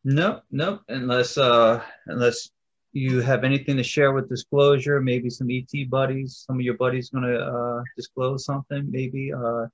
[0.04, 0.84] Nope, nope.
[0.90, 2.52] Unless uh unless
[2.92, 7.10] you have anything to share with disclosure, maybe some ET buddies, some of your buddies
[7.10, 9.68] gonna uh disclose something, maybe uh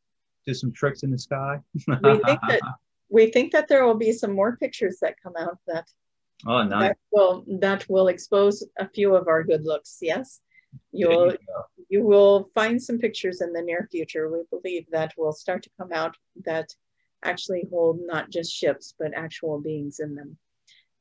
[0.45, 1.59] do some tricks in the sky.
[1.87, 2.61] we think that
[3.09, 5.87] we think that there will be some more pictures that come out that
[6.47, 6.89] oh nice.
[6.89, 10.41] that will that will expose a few of our good looks yes
[10.91, 11.37] you'll you,
[11.89, 15.69] you will find some pictures in the near future we believe that will start to
[15.79, 16.73] come out that
[17.23, 20.37] actually hold not just ships but actual beings in them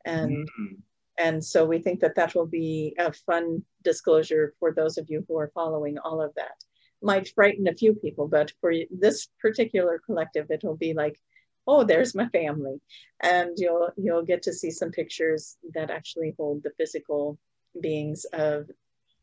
[0.05, 0.74] and mm-hmm.
[1.18, 5.24] And so we think that that will be a fun disclosure for those of you
[5.29, 6.57] who are following all of that.
[7.03, 11.20] Might frighten a few people but for this particular collective it'll be like
[11.66, 12.81] oh there's my family.
[13.22, 17.38] And you'll you'll get to see some pictures that actually hold the physical
[17.81, 18.68] beings of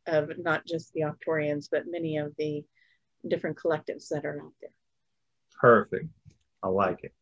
[0.07, 2.63] of not just the Arcturians but many of the
[3.27, 4.71] different collectives that are out there.
[5.59, 6.07] Perfect.
[6.63, 7.13] I like it.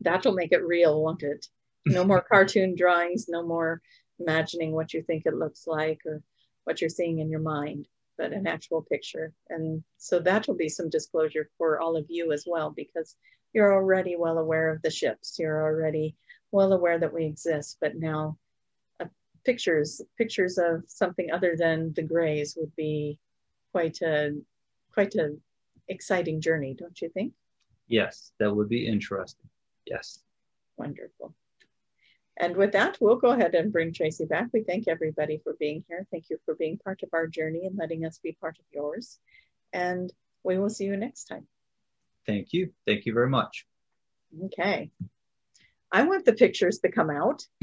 [0.00, 1.46] That'll make it real won't it
[1.86, 3.80] no more cartoon drawings no more
[4.20, 6.22] imagining what you think it looks like or
[6.64, 10.68] what you're seeing in your mind but an actual picture and so that will be
[10.68, 13.16] some disclosure for all of you as well because
[13.52, 15.38] you're already well aware of the ships.
[15.38, 16.16] You're already
[16.50, 18.38] well aware that we exist, but now
[19.00, 19.06] uh,
[19.44, 23.18] pictures pictures of something other than the grays would be
[23.72, 24.38] quite a
[24.92, 25.36] quite a
[25.88, 27.34] exciting journey, don't you think?
[27.88, 29.48] Yes, that would be interesting.
[29.86, 30.20] Yes.
[30.76, 31.34] Wonderful.
[32.38, 34.48] And with that, we'll go ahead and bring Tracy back.
[34.52, 36.06] We thank everybody for being here.
[36.10, 39.18] Thank you for being part of our journey and letting us be part of yours.
[39.72, 40.12] And
[40.42, 41.46] we will see you next time.
[42.26, 42.72] Thank you.
[42.86, 43.66] Thank you very much.
[44.46, 44.90] Okay.
[45.90, 47.46] I want the pictures to come out.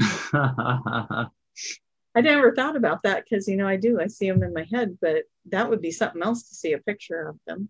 [2.14, 4.00] I never thought about that because, you know, I do.
[4.00, 6.78] I see them in my head, but that would be something else to see a
[6.78, 7.68] picture of them.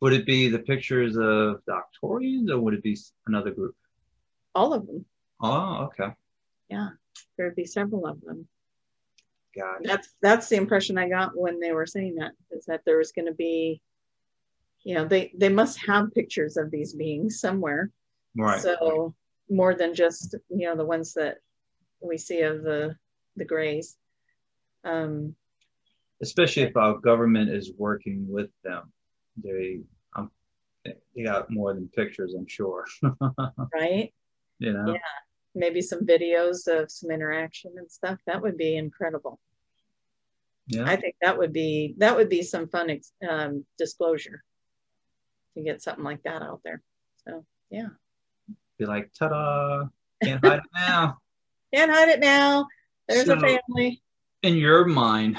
[0.00, 2.20] Would it be the pictures of the or
[2.60, 3.74] would it be another group?
[4.54, 5.04] All of them.
[5.40, 6.12] Oh, okay.
[6.68, 6.90] Yeah,
[7.36, 8.46] there would be several of them.
[9.56, 9.80] gosh.
[9.82, 13.12] That's that's the impression I got when they were saying that is that there was
[13.12, 13.80] going to be,
[14.84, 17.90] you know, they they must have pictures of these beings somewhere.
[18.36, 18.60] Right.
[18.60, 19.14] So
[19.48, 21.38] more than just you know the ones that
[22.00, 22.96] we see of the
[23.36, 23.96] the grays.
[24.84, 25.34] Um,
[26.22, 28.92] Especially if our government is working with them,
[29.42, 29.80] they
[30.14, 30.30] um,
[30.84, 32.86] they got more than pictures, I'm sure.
[33.74, 34.12] right.
[34.58, 34.92] you know.
[34.92, 34.98] Yeah.
[35.54, 38.18] Maybe some videos of some interaction and stuff.
[38.26, 39.40] That would be incredible.
[40.68, 40.84] Yeah.
[40.86, 44.44] I think that would be that would be some fun ex- um, disclosure
[45.54, 46.82] to get something like that out there.
[47.26, 47.88] So yeah,
[48.78, 49.86] Be like, ta-da!
[50.22, 51.18] Can't hide it now.
[51.74, 52.66] can't hide it now.
[53.08, 54.02] There's a family.
[54.42, 55.36] in your mind,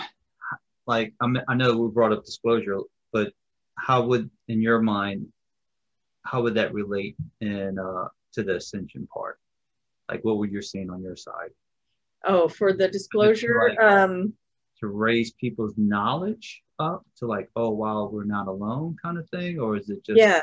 [0.86, 2.80] like I'm, I know we brought up disclosure,
[3.14, 3.32] but
[3.76, 5.28] how would, in your mind,
[6.24, 9.39] how would that relate in uh, to the ascension part?
[10.12, 11.51] Like, what were you seeing on your side
[12.26, 13.80] Oh, for the disclosure, Right.
[13.80, 14.34] um,
[14.80, 19.59] to raise people's knowledge up to like, oh wow, we're not alone, kind of thing,
[19.59, 20.41] or is it just yeah,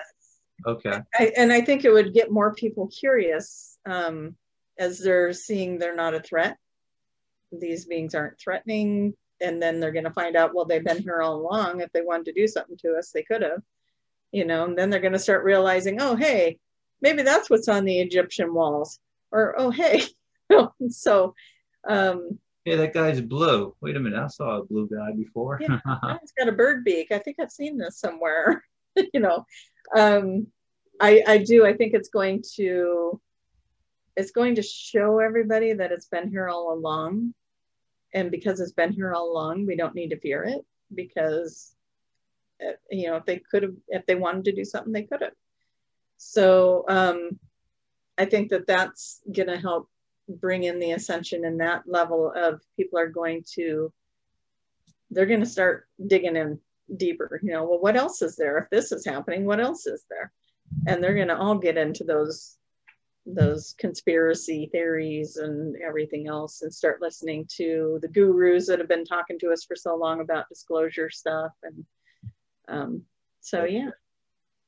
[0.67, 4.35] Okay, I, and I think it would get more people curious um,
[4.79, 6.57] as they're seeing they're not a threat.
[7.53, 11.21] These beings aren't threatening, and then they're going to find out, well, they've been here
[11.23, 11.81] all along.
[11.81, 13.63] If they wanted to do something to us, they could have,
[14.33, 14.65] you know.
[14.65, 16.59] And then they're going to start realizing, oh, hey,
[17.01, 18.99] maybe that's what's on the Egyptian walls,
[19.33, 20.03] or oh, hey,
[20.89, 21.35] so.
[21.89, 23.75] Um, hey, that guy's blue.
[23.81, 25.59] Wait a minute, I saw a blue guy before.
[25.61, 25.79] Yeah.
[26.23, 27.13] it's got a bird beak.
[27.13, 28.65] I think I've seen this somewhere.
[29.15, 29.45] you know,
[29.97, 30.47] um,
[31.01, 31.65] I I do.
[31.65, 33.21] I think it's going to
[34.17, 37.35] it's going to show everybody that it's been here all along,
[38.13, 40.65] and because it's been here all along, we don't need to fear it
[40.95, 41.75] because
[42.67, 45.23] uh, you know if they could have if they wanted to do something they could
[45.23, 45.33] have.
[46.17, 47.39] So um,
[48.19, 49.89] I think that that's going to help
[50.29, 53.93] bring in the ascension and that level of people are going to
[55.11, 56.59] they're going to start digging in
[56.95, 58.59] deeper you know well what else is there?
[58.59, 60.33] If this is happening what else is there?
[60.87, 62.57] And they're going to all get into those
[63.25, 69.05] those conspiracy theories and everything else and start listening to the gurus that have been
[69.05, 71.85] talking to us for so long about disclosure stuff and
[72.69, 73.03] um,
[73.41, 73.91] so yeah.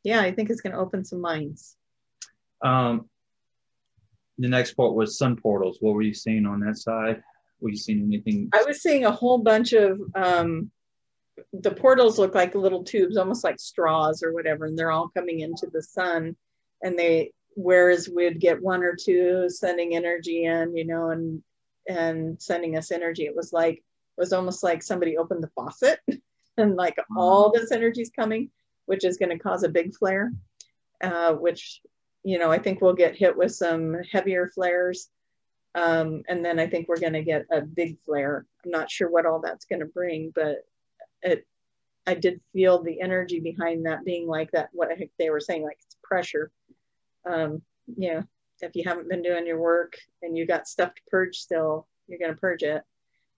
[0.05, 1.77] Yeah i think it's going to open some minds.
[2.63, 3.09] Um,
[4.41, 5.79] the next part was sun portals.
[5.81, 7.23] What were you seeing on that side?
[7.61, 8.49] Were you seeing anything?
[8.55, 10.71] I was seeing a whole bunch of um,
[11.53, 15.41] the portals look like little tubes, almost like straws or whatever, and they're all coming
[15.41, 16.37] into the sun.
[16.83, 21.43] And they, whereas we'd get one or two sending energy in, you know, and
[21.89, 23.83] and sending us energy, it was like it
[24.17, 26.01] was almost like somebody opened the faucet,
[26.57, 28.51] and like all this energy is coming,
[28.87, 30.33] which is going to cause a big flare,
[31.03, 31.83] uh, which
[32.23, 35.11] you know I think we'll get hit with some heavier flares
[35.75, 38.47] um, and then I think we're going to get a big flare.
[38.65, 40.67] I'm not sure what all that's going to bring, but
[41.23, 41.47] it,
[42.07, 44.71] I did feel the energy behind that being like that.
[44.73, 46.51] What they were saying, like it's pressure.
[47.25, 47.63] Um,
[47.97, 48.23] yeah,
[48.61, 52.19] if you haven't been doing your work and you got stuff to purge still, you're
[52.19, 52.83] going to purge it.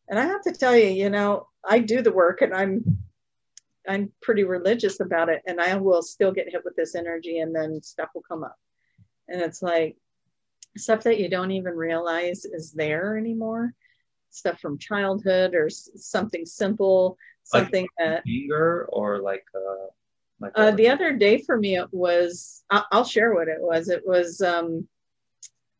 [0.08, 2.98] And I have to tell you, you know, I do the work and I'm,
[3.86, 7.54] I'm pretty religious about it, and I will still get hit with this energy, and
[7.54, 8.56] then stuff will come up,
[9.28, 9.96] and it's like
[10.76, 13.74] stuff that you don't even realize is there anymore.
[14.30, 17.18] Stuff from childhood or something simple
[17.52, 19.86] Like- something that Anger or like uh,
[20.40, 23.88] like uh, the other day for me it was I'll, I'll share what it was.
[23.88, 24.88] It was um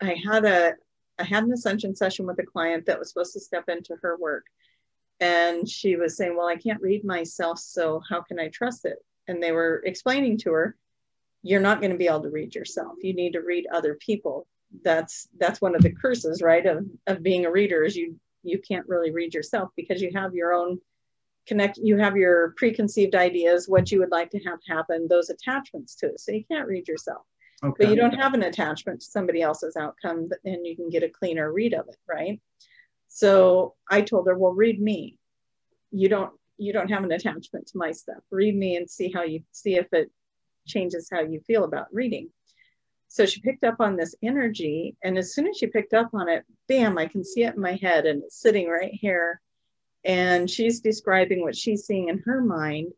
[0.02, 0.74] i had a
[1.18, 4.16] i had an ascension session with a client that was supposed to step into her
[4.18, 4.44] work.
[5.20, 8.98] And she was saying well i can't read myself so how can i trust it?
[9.28, 10.76] And they were explaining to her
[11.42, 12.94] you're not going to be able to read yourself.
[13.02, 14.46] You need to read other people.
[14.84, 18.60] That's that's one of the curses right of of being a reader is you you
[18.66, 20.80] can't really read yourself because you have your own
[21.46, 25.96] connect you have your preconceived ideas what you would like to have happen those attachments
[25.96, 26.20] to it.
[26.20, 27.22] So you can't read yourself.
[27.64, 27.84] Okay.
[27.84, 31.08] but you don't have an attachment to somebody else's outcome and you can get a
[31.08, 32.40] cleaner read of it right?
[33.08, 35.18] So i told her well read me.
[35.90, 38.22] You don't you don't have an attachment to my stuff.
[38.30, 40.10] Read me and see how you see if it
[40.66, 42.30] changes how you feel about reading.
[43.12, 46.30] So she picked up on this energy and as soon as she picked up on
[46.30, 49.38] it bam i can see it in my head and it's sitting right here.
[50.02, 52.92] And she's describing what she's seeing in her mind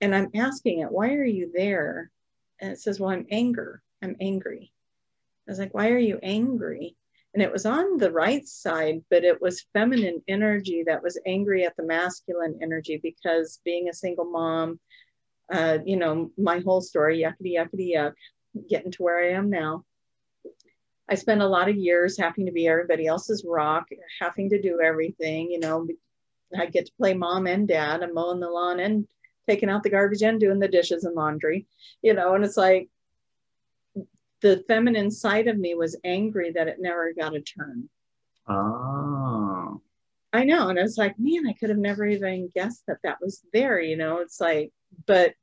[0.00, 2.10] and i'm asking it why are you there?
[2.60, 4.72] And it says well i'm anger i'm angry.
[5.46, 6.96] I was like why are you angry?
[7.32, 11.64] And it was on the right side but it was feminine energy that was angry
[11.64, 14.80] at the masculine energy because being a single mom
[15.52, 18.12] uh, you know my whole story yuckity yuckity yuck
[18.68, 19.84] getting to where i am now
[21.08, 23.86] I spent a lot of years having to be everybody else's rock,
[24.20, 25.86] having to do everything, you know,
[26.56, 29.06] I get to play mom and dad and mowing the lawn and
[29.48, 31.66] taking out the garbage and doing the dishes and laundry,
[32.02, 32.88] you know, and it's like
[34.40, 37.88] the feminine side of me was angry that it never got a turn.
[38.48, 39.80] Oh.
[40.32, 40.68] I know.
[40.68, 43.80] And I was like, man, I could have never even guessed that that was there,
[43.80, 44.72] you know, it's like,
[45.06, 45.34] but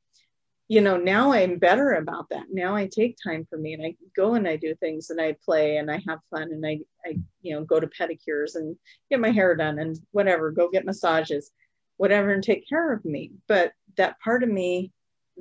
[0.70, 2.46] you know, now I'm better about that.
[2.52, 5.36] Now I take time for me and I go and I do things and I
[5.46, 8.76] play and I have fun and I, I, you know, go to pedicures and
[9.10, 11.52] get my hair done and whatever, go get massages,
[11.98, 13.32] whatever, and take care of me.
[13.48, 14.92] But that part of me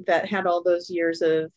[0.06, 1.52] that had all those years of,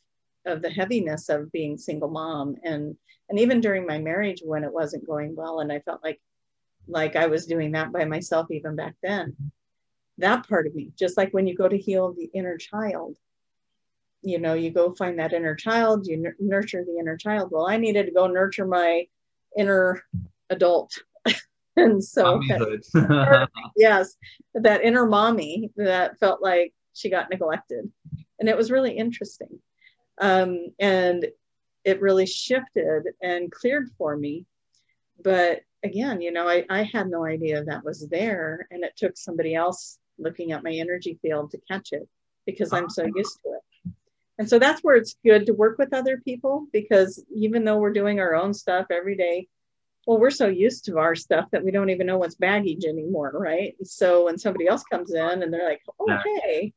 [0.46, 2.96] of the heaviness of being single mom and,
[3.30, 6.22] and even during my marriage when it wasn't going well and I felt like,
[6.88, 9.36] like I was doing that by myself even back then.
[10.18, 13.18] That part of me, just like when you go to heal the inner child,
[14.26, 17.50] you know you go find that inner child you n- nurture the inner child.
[17.52, 19.08] Well i needed to go nurture my
[19.58, 20.04] inner
[20.50, 20.92] adult.
[21.78, 22.40] And so
[23.76, 24.16] yes
[24.54, 27.92] that inner mommy that felt like she got neglected.
[28.40, 29.60] And it was really interesting.
[30.22, 31.28] Um, and
[31.84, 34.46] it really shifted and cleared for me.
[35.22, 38.68] But again you know I, I had no idea that was there.
[38.72, 42.08] And it took somebody else looking at my energy field to catch it
[42.46, 43.92] because i'm so used to it
[44.38, 47.94] and so that's where it's good to work with other people because even though we're
[47.94, 49.48] doing our own stuff every day,
[50.06, 53.32] well, we're so used to our stuff that we don't even know what's baggage anymore,
[53.34, 53.76] right?
[53.84, 56.74] So when somebody else comes in and they're like, oh, hey.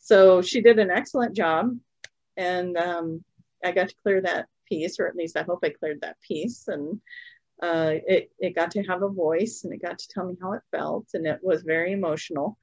[0.00, 1.78] So she did an excellent job.
[2.36, 3.24] And um,
[3.64, 6.66] I got to clear that piece, or at least I hope I cleared that piece.
[6.66, 7.00] And
[7.62, 10.52] uh, it, it got to have a voice and it got to tell me how
[10.52, 11.06] it felt.
[11.14, 12.58] And it was very emotional.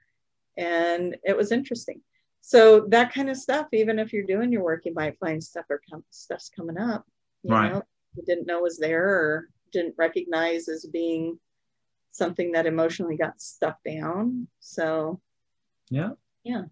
[0.58, 2.02] And it was interesting
[2.48, 5.66] so that kind of stuff even if you're doing your work you might find stuff
[5.68, 7.04] or come, stuff's coming up
[7.42, 7.72] you right.
[7.72, 7.82] know
[8.16, 11.40] you didn't know was there or didn't recognize as being
[12.12, 15.20] something that emotionally got stuck down so
[15.90, 16.12] yeah
[16.44, 16.64] yeah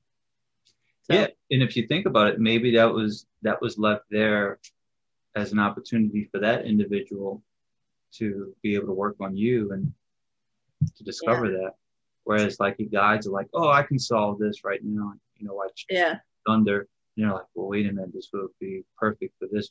[1.04, 4.60] so, yeah and if you think about it maybe that was that was left there
[5.36, 7.42] as an opportunity for that individual
[8.18, 9.94] to be able to work on you and
[10.96, 11.58] to discover yeah.
[11.58, 11.72] that
[12.24, 15.56] whereas like your guides are like oh i can solve this right now you know,
[15.56, 16.16] like yeah.
[16.48, 16.88] Thunder.
[17.16, 19.70] you're like, well, wait a minute, this would be perfect for this.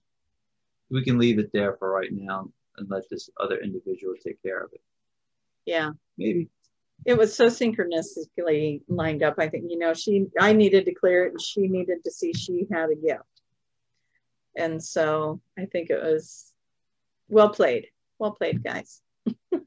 [0.90, 4.62] We can leave it there for right now and let this other individual take care
[4.62, 4.80] of it.
[5.64, 5.90] Yeah.
[6.18, 6.49] Maybe.
[7.05, 9.36] It was so synchronistically lined up.
[9.38, 12.32] I think, you know, she, I needed to clear it and she needed to see
[12.32, 13.22] she had a gift.
[14.57, 16.53] And so I think it was
[17.28, 17.86] well played.
[18.23, 19.01] Well played, guys.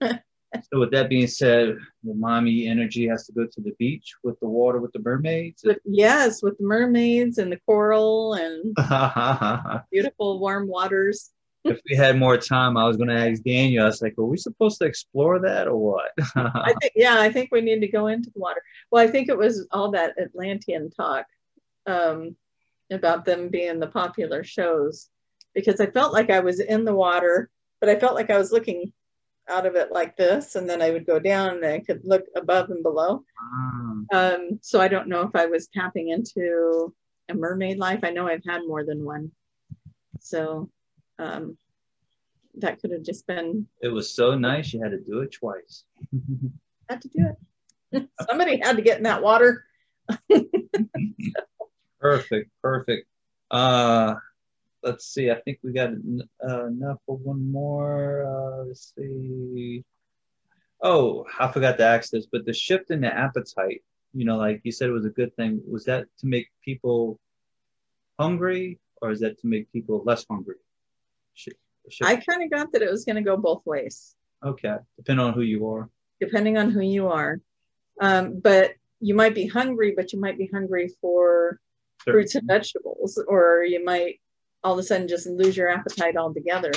[0.72, 1.76] So with that being said,
[2.06, 5.64] the mommy energy has to go to the beach with the water with the mermaids.
[5.66, 8.74] With, yes, with the mermaids and the coral and
[9.91, 11.32] beautiful warm waters.
[11.66, 13.84] if we had more time, I was going to ask Daniel.
[13.84, 17.30] I was like, "Are we supposed to explore that or what?" I think, yeah, I
[17.30, 18.62] think we need to go into the water.
[18.91, 21.26] Well, I think it was all that Atlantean talk
[21.86, 22.38] um,
[22.89, 25.10] about them being the popular shows
[25.53, 27.49] because I felt like I was in the water,
[27.86, 28.91] but I felt like I was looking
[29.47, 32.25] out of it like this, and then I would go down and I could look
[32.36, 33.23] above and below.
[33.53, 34.05] Mm.
[34.11, 36.91] Um, so I don't know if I was tapping into
[37.29, 37.99] a mermaid life.
[38.01, 39.31] I know I've had more than one.
[40.19, 40.71] So
[41.19, 41.59] um,
[42.55, 43.67] that could have just been.
[43.83, 45.83] It was so nice you had to do it twice.
[46.89, 47.27] had to do
[47.91, 48.09] it.
[48.27, 49.63] Somebody had to get in that water.
[52.01, 53.07] perfect, perfect.
[53.51, 54.15] Uh,
[54.86, 55.31] let's see.
[55.31, 55.89] I think we got
[56.47, 58.25] uh, enough for one more.
[58.25, 59.83] Uh, let's see.
[60.81, 63.83] Oh, I forgot to ask this, but the shift in the appetite,
[64.13, 65.61] you know, like you said, it was a good thing.
[65.67, 67.19] Was that to make people
[68.19, 70.55] hungry, or is that to make people less hungry?
[71.33, 71.57] Shift,
[71.89, 72.09] shift.
[72.09, 74.15] I kind of got that it was going to go both ways.
[74.45, 75.89] Okay, depending on who you are.
[76.21, 77.41] Depending on who you are,
[77.99, 81.59] um, but you might be hungry, but you might be hungry for
[81.97, 84.19] fruits and vegetables, or you might
[84.66, 86.72] all of a sudden just lose your appetite altogether.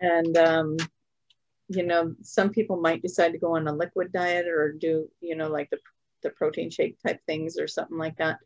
[0.00, 0.76] And, um,
[1.68, 5.36] you know, some people might decide to go on a liquid diet or do, you
[5.36, 5.78] know, like the,
[6.22, 8.38] the protein shake type things or something like that.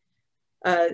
[0.64, 0.88] Uh,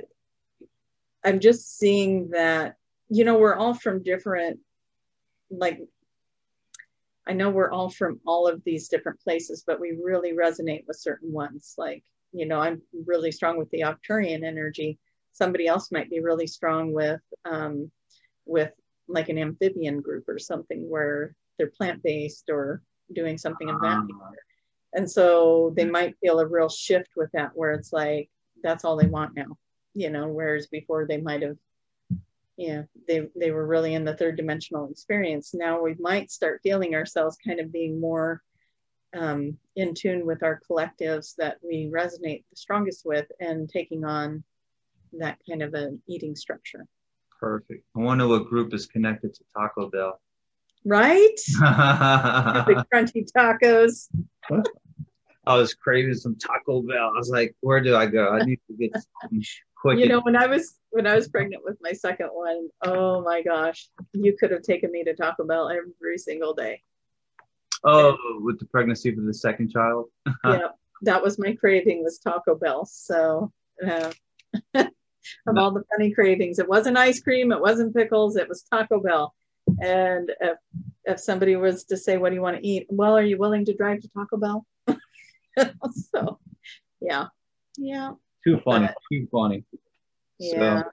[1.25, 2.77] I'm just seeing that,
[3.09, 4.61] you know, we're all from different,
[5.51, 5.81] like,
[7.27, 10.99] I know we're all from all of these different places, but we really resonate with
[10.99, 11.77] certain ones.
[11.79, 14.99] Like, you know, I'm really strong with the Arcturian energy
[15.35, 17.91] somebody else might be really strong with um,
[18.47, 18.73] with
[19.07, 22.81] like an amphibian group or something where they're plant-based or
[23.13, 24.43] doing something of that nature.
[24.95, 28.31] And so they might feel a real shift with that where it's like
[28.63, 29.59] that's all they want now,
[29.93, 31.57] you know, whereas before they might have
[32.57, 35.55] yeah, they they were really in the third dimensional experience.
[35.55, 38.43] Now we might start feeling ourselves kind of being more
[39.17, 44.45] um, in tune with our collectives that we resonate the strongest with and taking on
[45.19, 46.87] that kind of an eating structure.
[47.39, 47.85] Perfect.
[47.97, 50.21] I wonder what group is connected to Taco Bell.
[50.85, 51.37] Right?
[51.47, 54.09] the crunchy tacos.
[55.47, 57.13] I was craving some Taco Bell.
[57.15, 58.31] I was like, where do I go?
[58.31, 59.43] I need to get some
[59.77, 59.99] quick.
[59.99, 63.43] You know, when I was when I was pregnant with my second one, oh my
[63.43, 66.83] gosh, you could have taken me to Taco Bell every single day.
[67.83, 70.07] Oh, with the pregnancy for the second child.
[70.45, 70.69] yeah,
[71.03, 72.87] that was my craving was Taco Bell.
[72.87, 73.53] So,
[73.87, 74.13] uh,
[75.47, 79.01] of all the funny cravings, it wasn't ice cream, it wasn't pickles, it was Taco
[79.01, 79.35] Bell.
[79.81, 80.59] And if
[81.05, 83.65] if somebody was to say, "What do you want to eat?" Well, are you willing
[83.67, 84.67] to drive to Taco Bell?
[86.15, 86.39] so,
[87.01, 87.27] yeah,
[87.77, 88.13] yeah.
[88.45, 88.87] Too funny.
[88.87, 89.65] But, too funny.
[90.39, 90.83] Yeah.
[90.83, 90.91] So,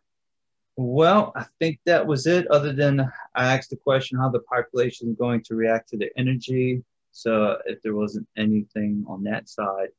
[0.77, 2.47] well, I think that was it.
[2.47, 3.01] Other than
[3.35, 6.83] I asked the question how the population is going to react to the energy.
[7.11, 9.89] So if there wasn't anything on that side,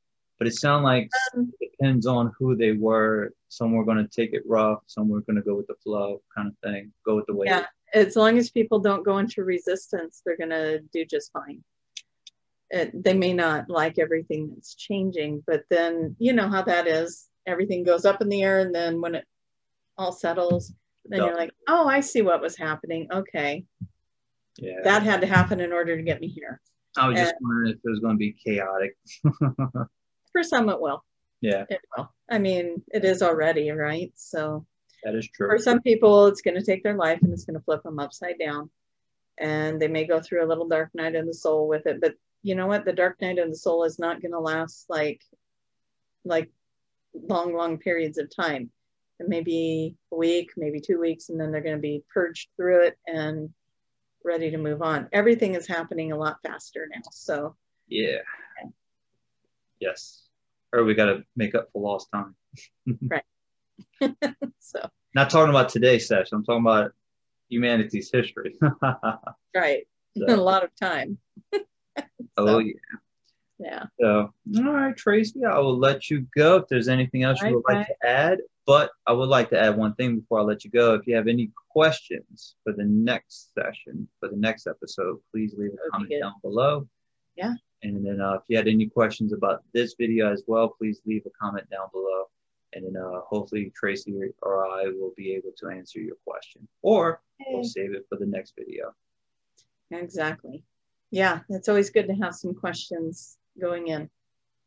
[0.43, 3.32] but it sounded like um, it depends on who they were.
[3.49, 4.80] Some were going to take it rough.
[4.88, 6.90] Some were going to go with the flow, kind of thing.
[7.07, 7.49] Go with the wave.
[7.49, 11.62] Yeah, as long as people don't go into resistance, they're going to do just fine.
[12.70, 17.28] It, they may not like everything that's changing, but then you know how that is.
[17.47, 19.26] Everything goes up in the air, and then when it
[19.97, 20.72] all settles,
[21.05, 23.07] then you're like, oh, I see what was happening.
[23.12, 23.64] Okay.
[24.59, 24.80] Yeah.
[24.82, 26.61] That had to happen in order to get me here.
[26.97, 28.97] I was and just wondering if it was going to be chaotic.
[30.33, 31.05] for some, it will.
[31.41, 31.64] Yeah.
[31.68, 32.12] It will.
[32.30, 34.12] I mean, it is already, right?
[34.14, 34.66] So
[35.05, 35.49] that is true.
[35.49, 37.99] For some people, it's going to take their life and it's going to flip them
[37.99, 38.70] upside down.
[39.39, 42.01] And they may go through a little dark night of the soul with it.
[42.01, 42.85] But you know what?
[42.85, 45.20] The dark night of the soul is not going to last like,
[46.24, 46.51] like
[47.14, 48.70] long, long periods of time
[49.28, 52.99] maybe a week, maybe two weeks, and then they're going to be purged through it
[53.07, 53.51] and
[54.24, 55.09] ready to move on.
[55.12, 57.03] Everything is happening a lot faster now.
[57.11, 57.57] So,
[57.89, 58.18] yeah.
[59.83, 60.22] Yes.
[60.72, 62.37] Or we got to make up for lost time.
[63.03, 63.24] right.
[64.61, 66.93] so, not talking about today's session, I'm talking about
[67.49, 68.55] humanity's history.
[69.55, 69.87] right.
[70.16, 70.26] So.
[70.28, 71.18] a lot of time.
[71.55, 71.59] Oh,
[71.99, 72.05] so.
[72.37, 72.72] Oh, yeah.
[73.59, 73.85] Yeah.
[74.01, 76.57] So, all right, Tracy, I will let you go.
[76.57, 79.76] If there's anything else you would like to add, but I would like to add
[79.76, 80.95] one thing before I let you go.
[80.95, 85.70] If you have any questions for the next session, for the next episode, please leave
[85.74, 86.89] a comment down below.
[87.37, 87.55] Yeah.
[87.83, 91.26] And then uh, if you had any questions about this video as well, please leave
[91.26, 92.24] a comment down below.
[92.74, 97.20] And then uh, hopefully Tracy or I will be able to answer your question, or
[97.49, 98.95] we'll save it for the next video.
[99.91, 100.64] Exactly.
[101.11, 104.09] Yeah, it's always good to have some questions going in.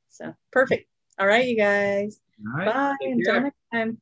[0.09, 0.87] So perfect.
[1.17, 2.19] All right, you guys.
[2.45, 2.73] All right.
[2.73, 2.95] Bye.
[3.01, 4.01] Until next time.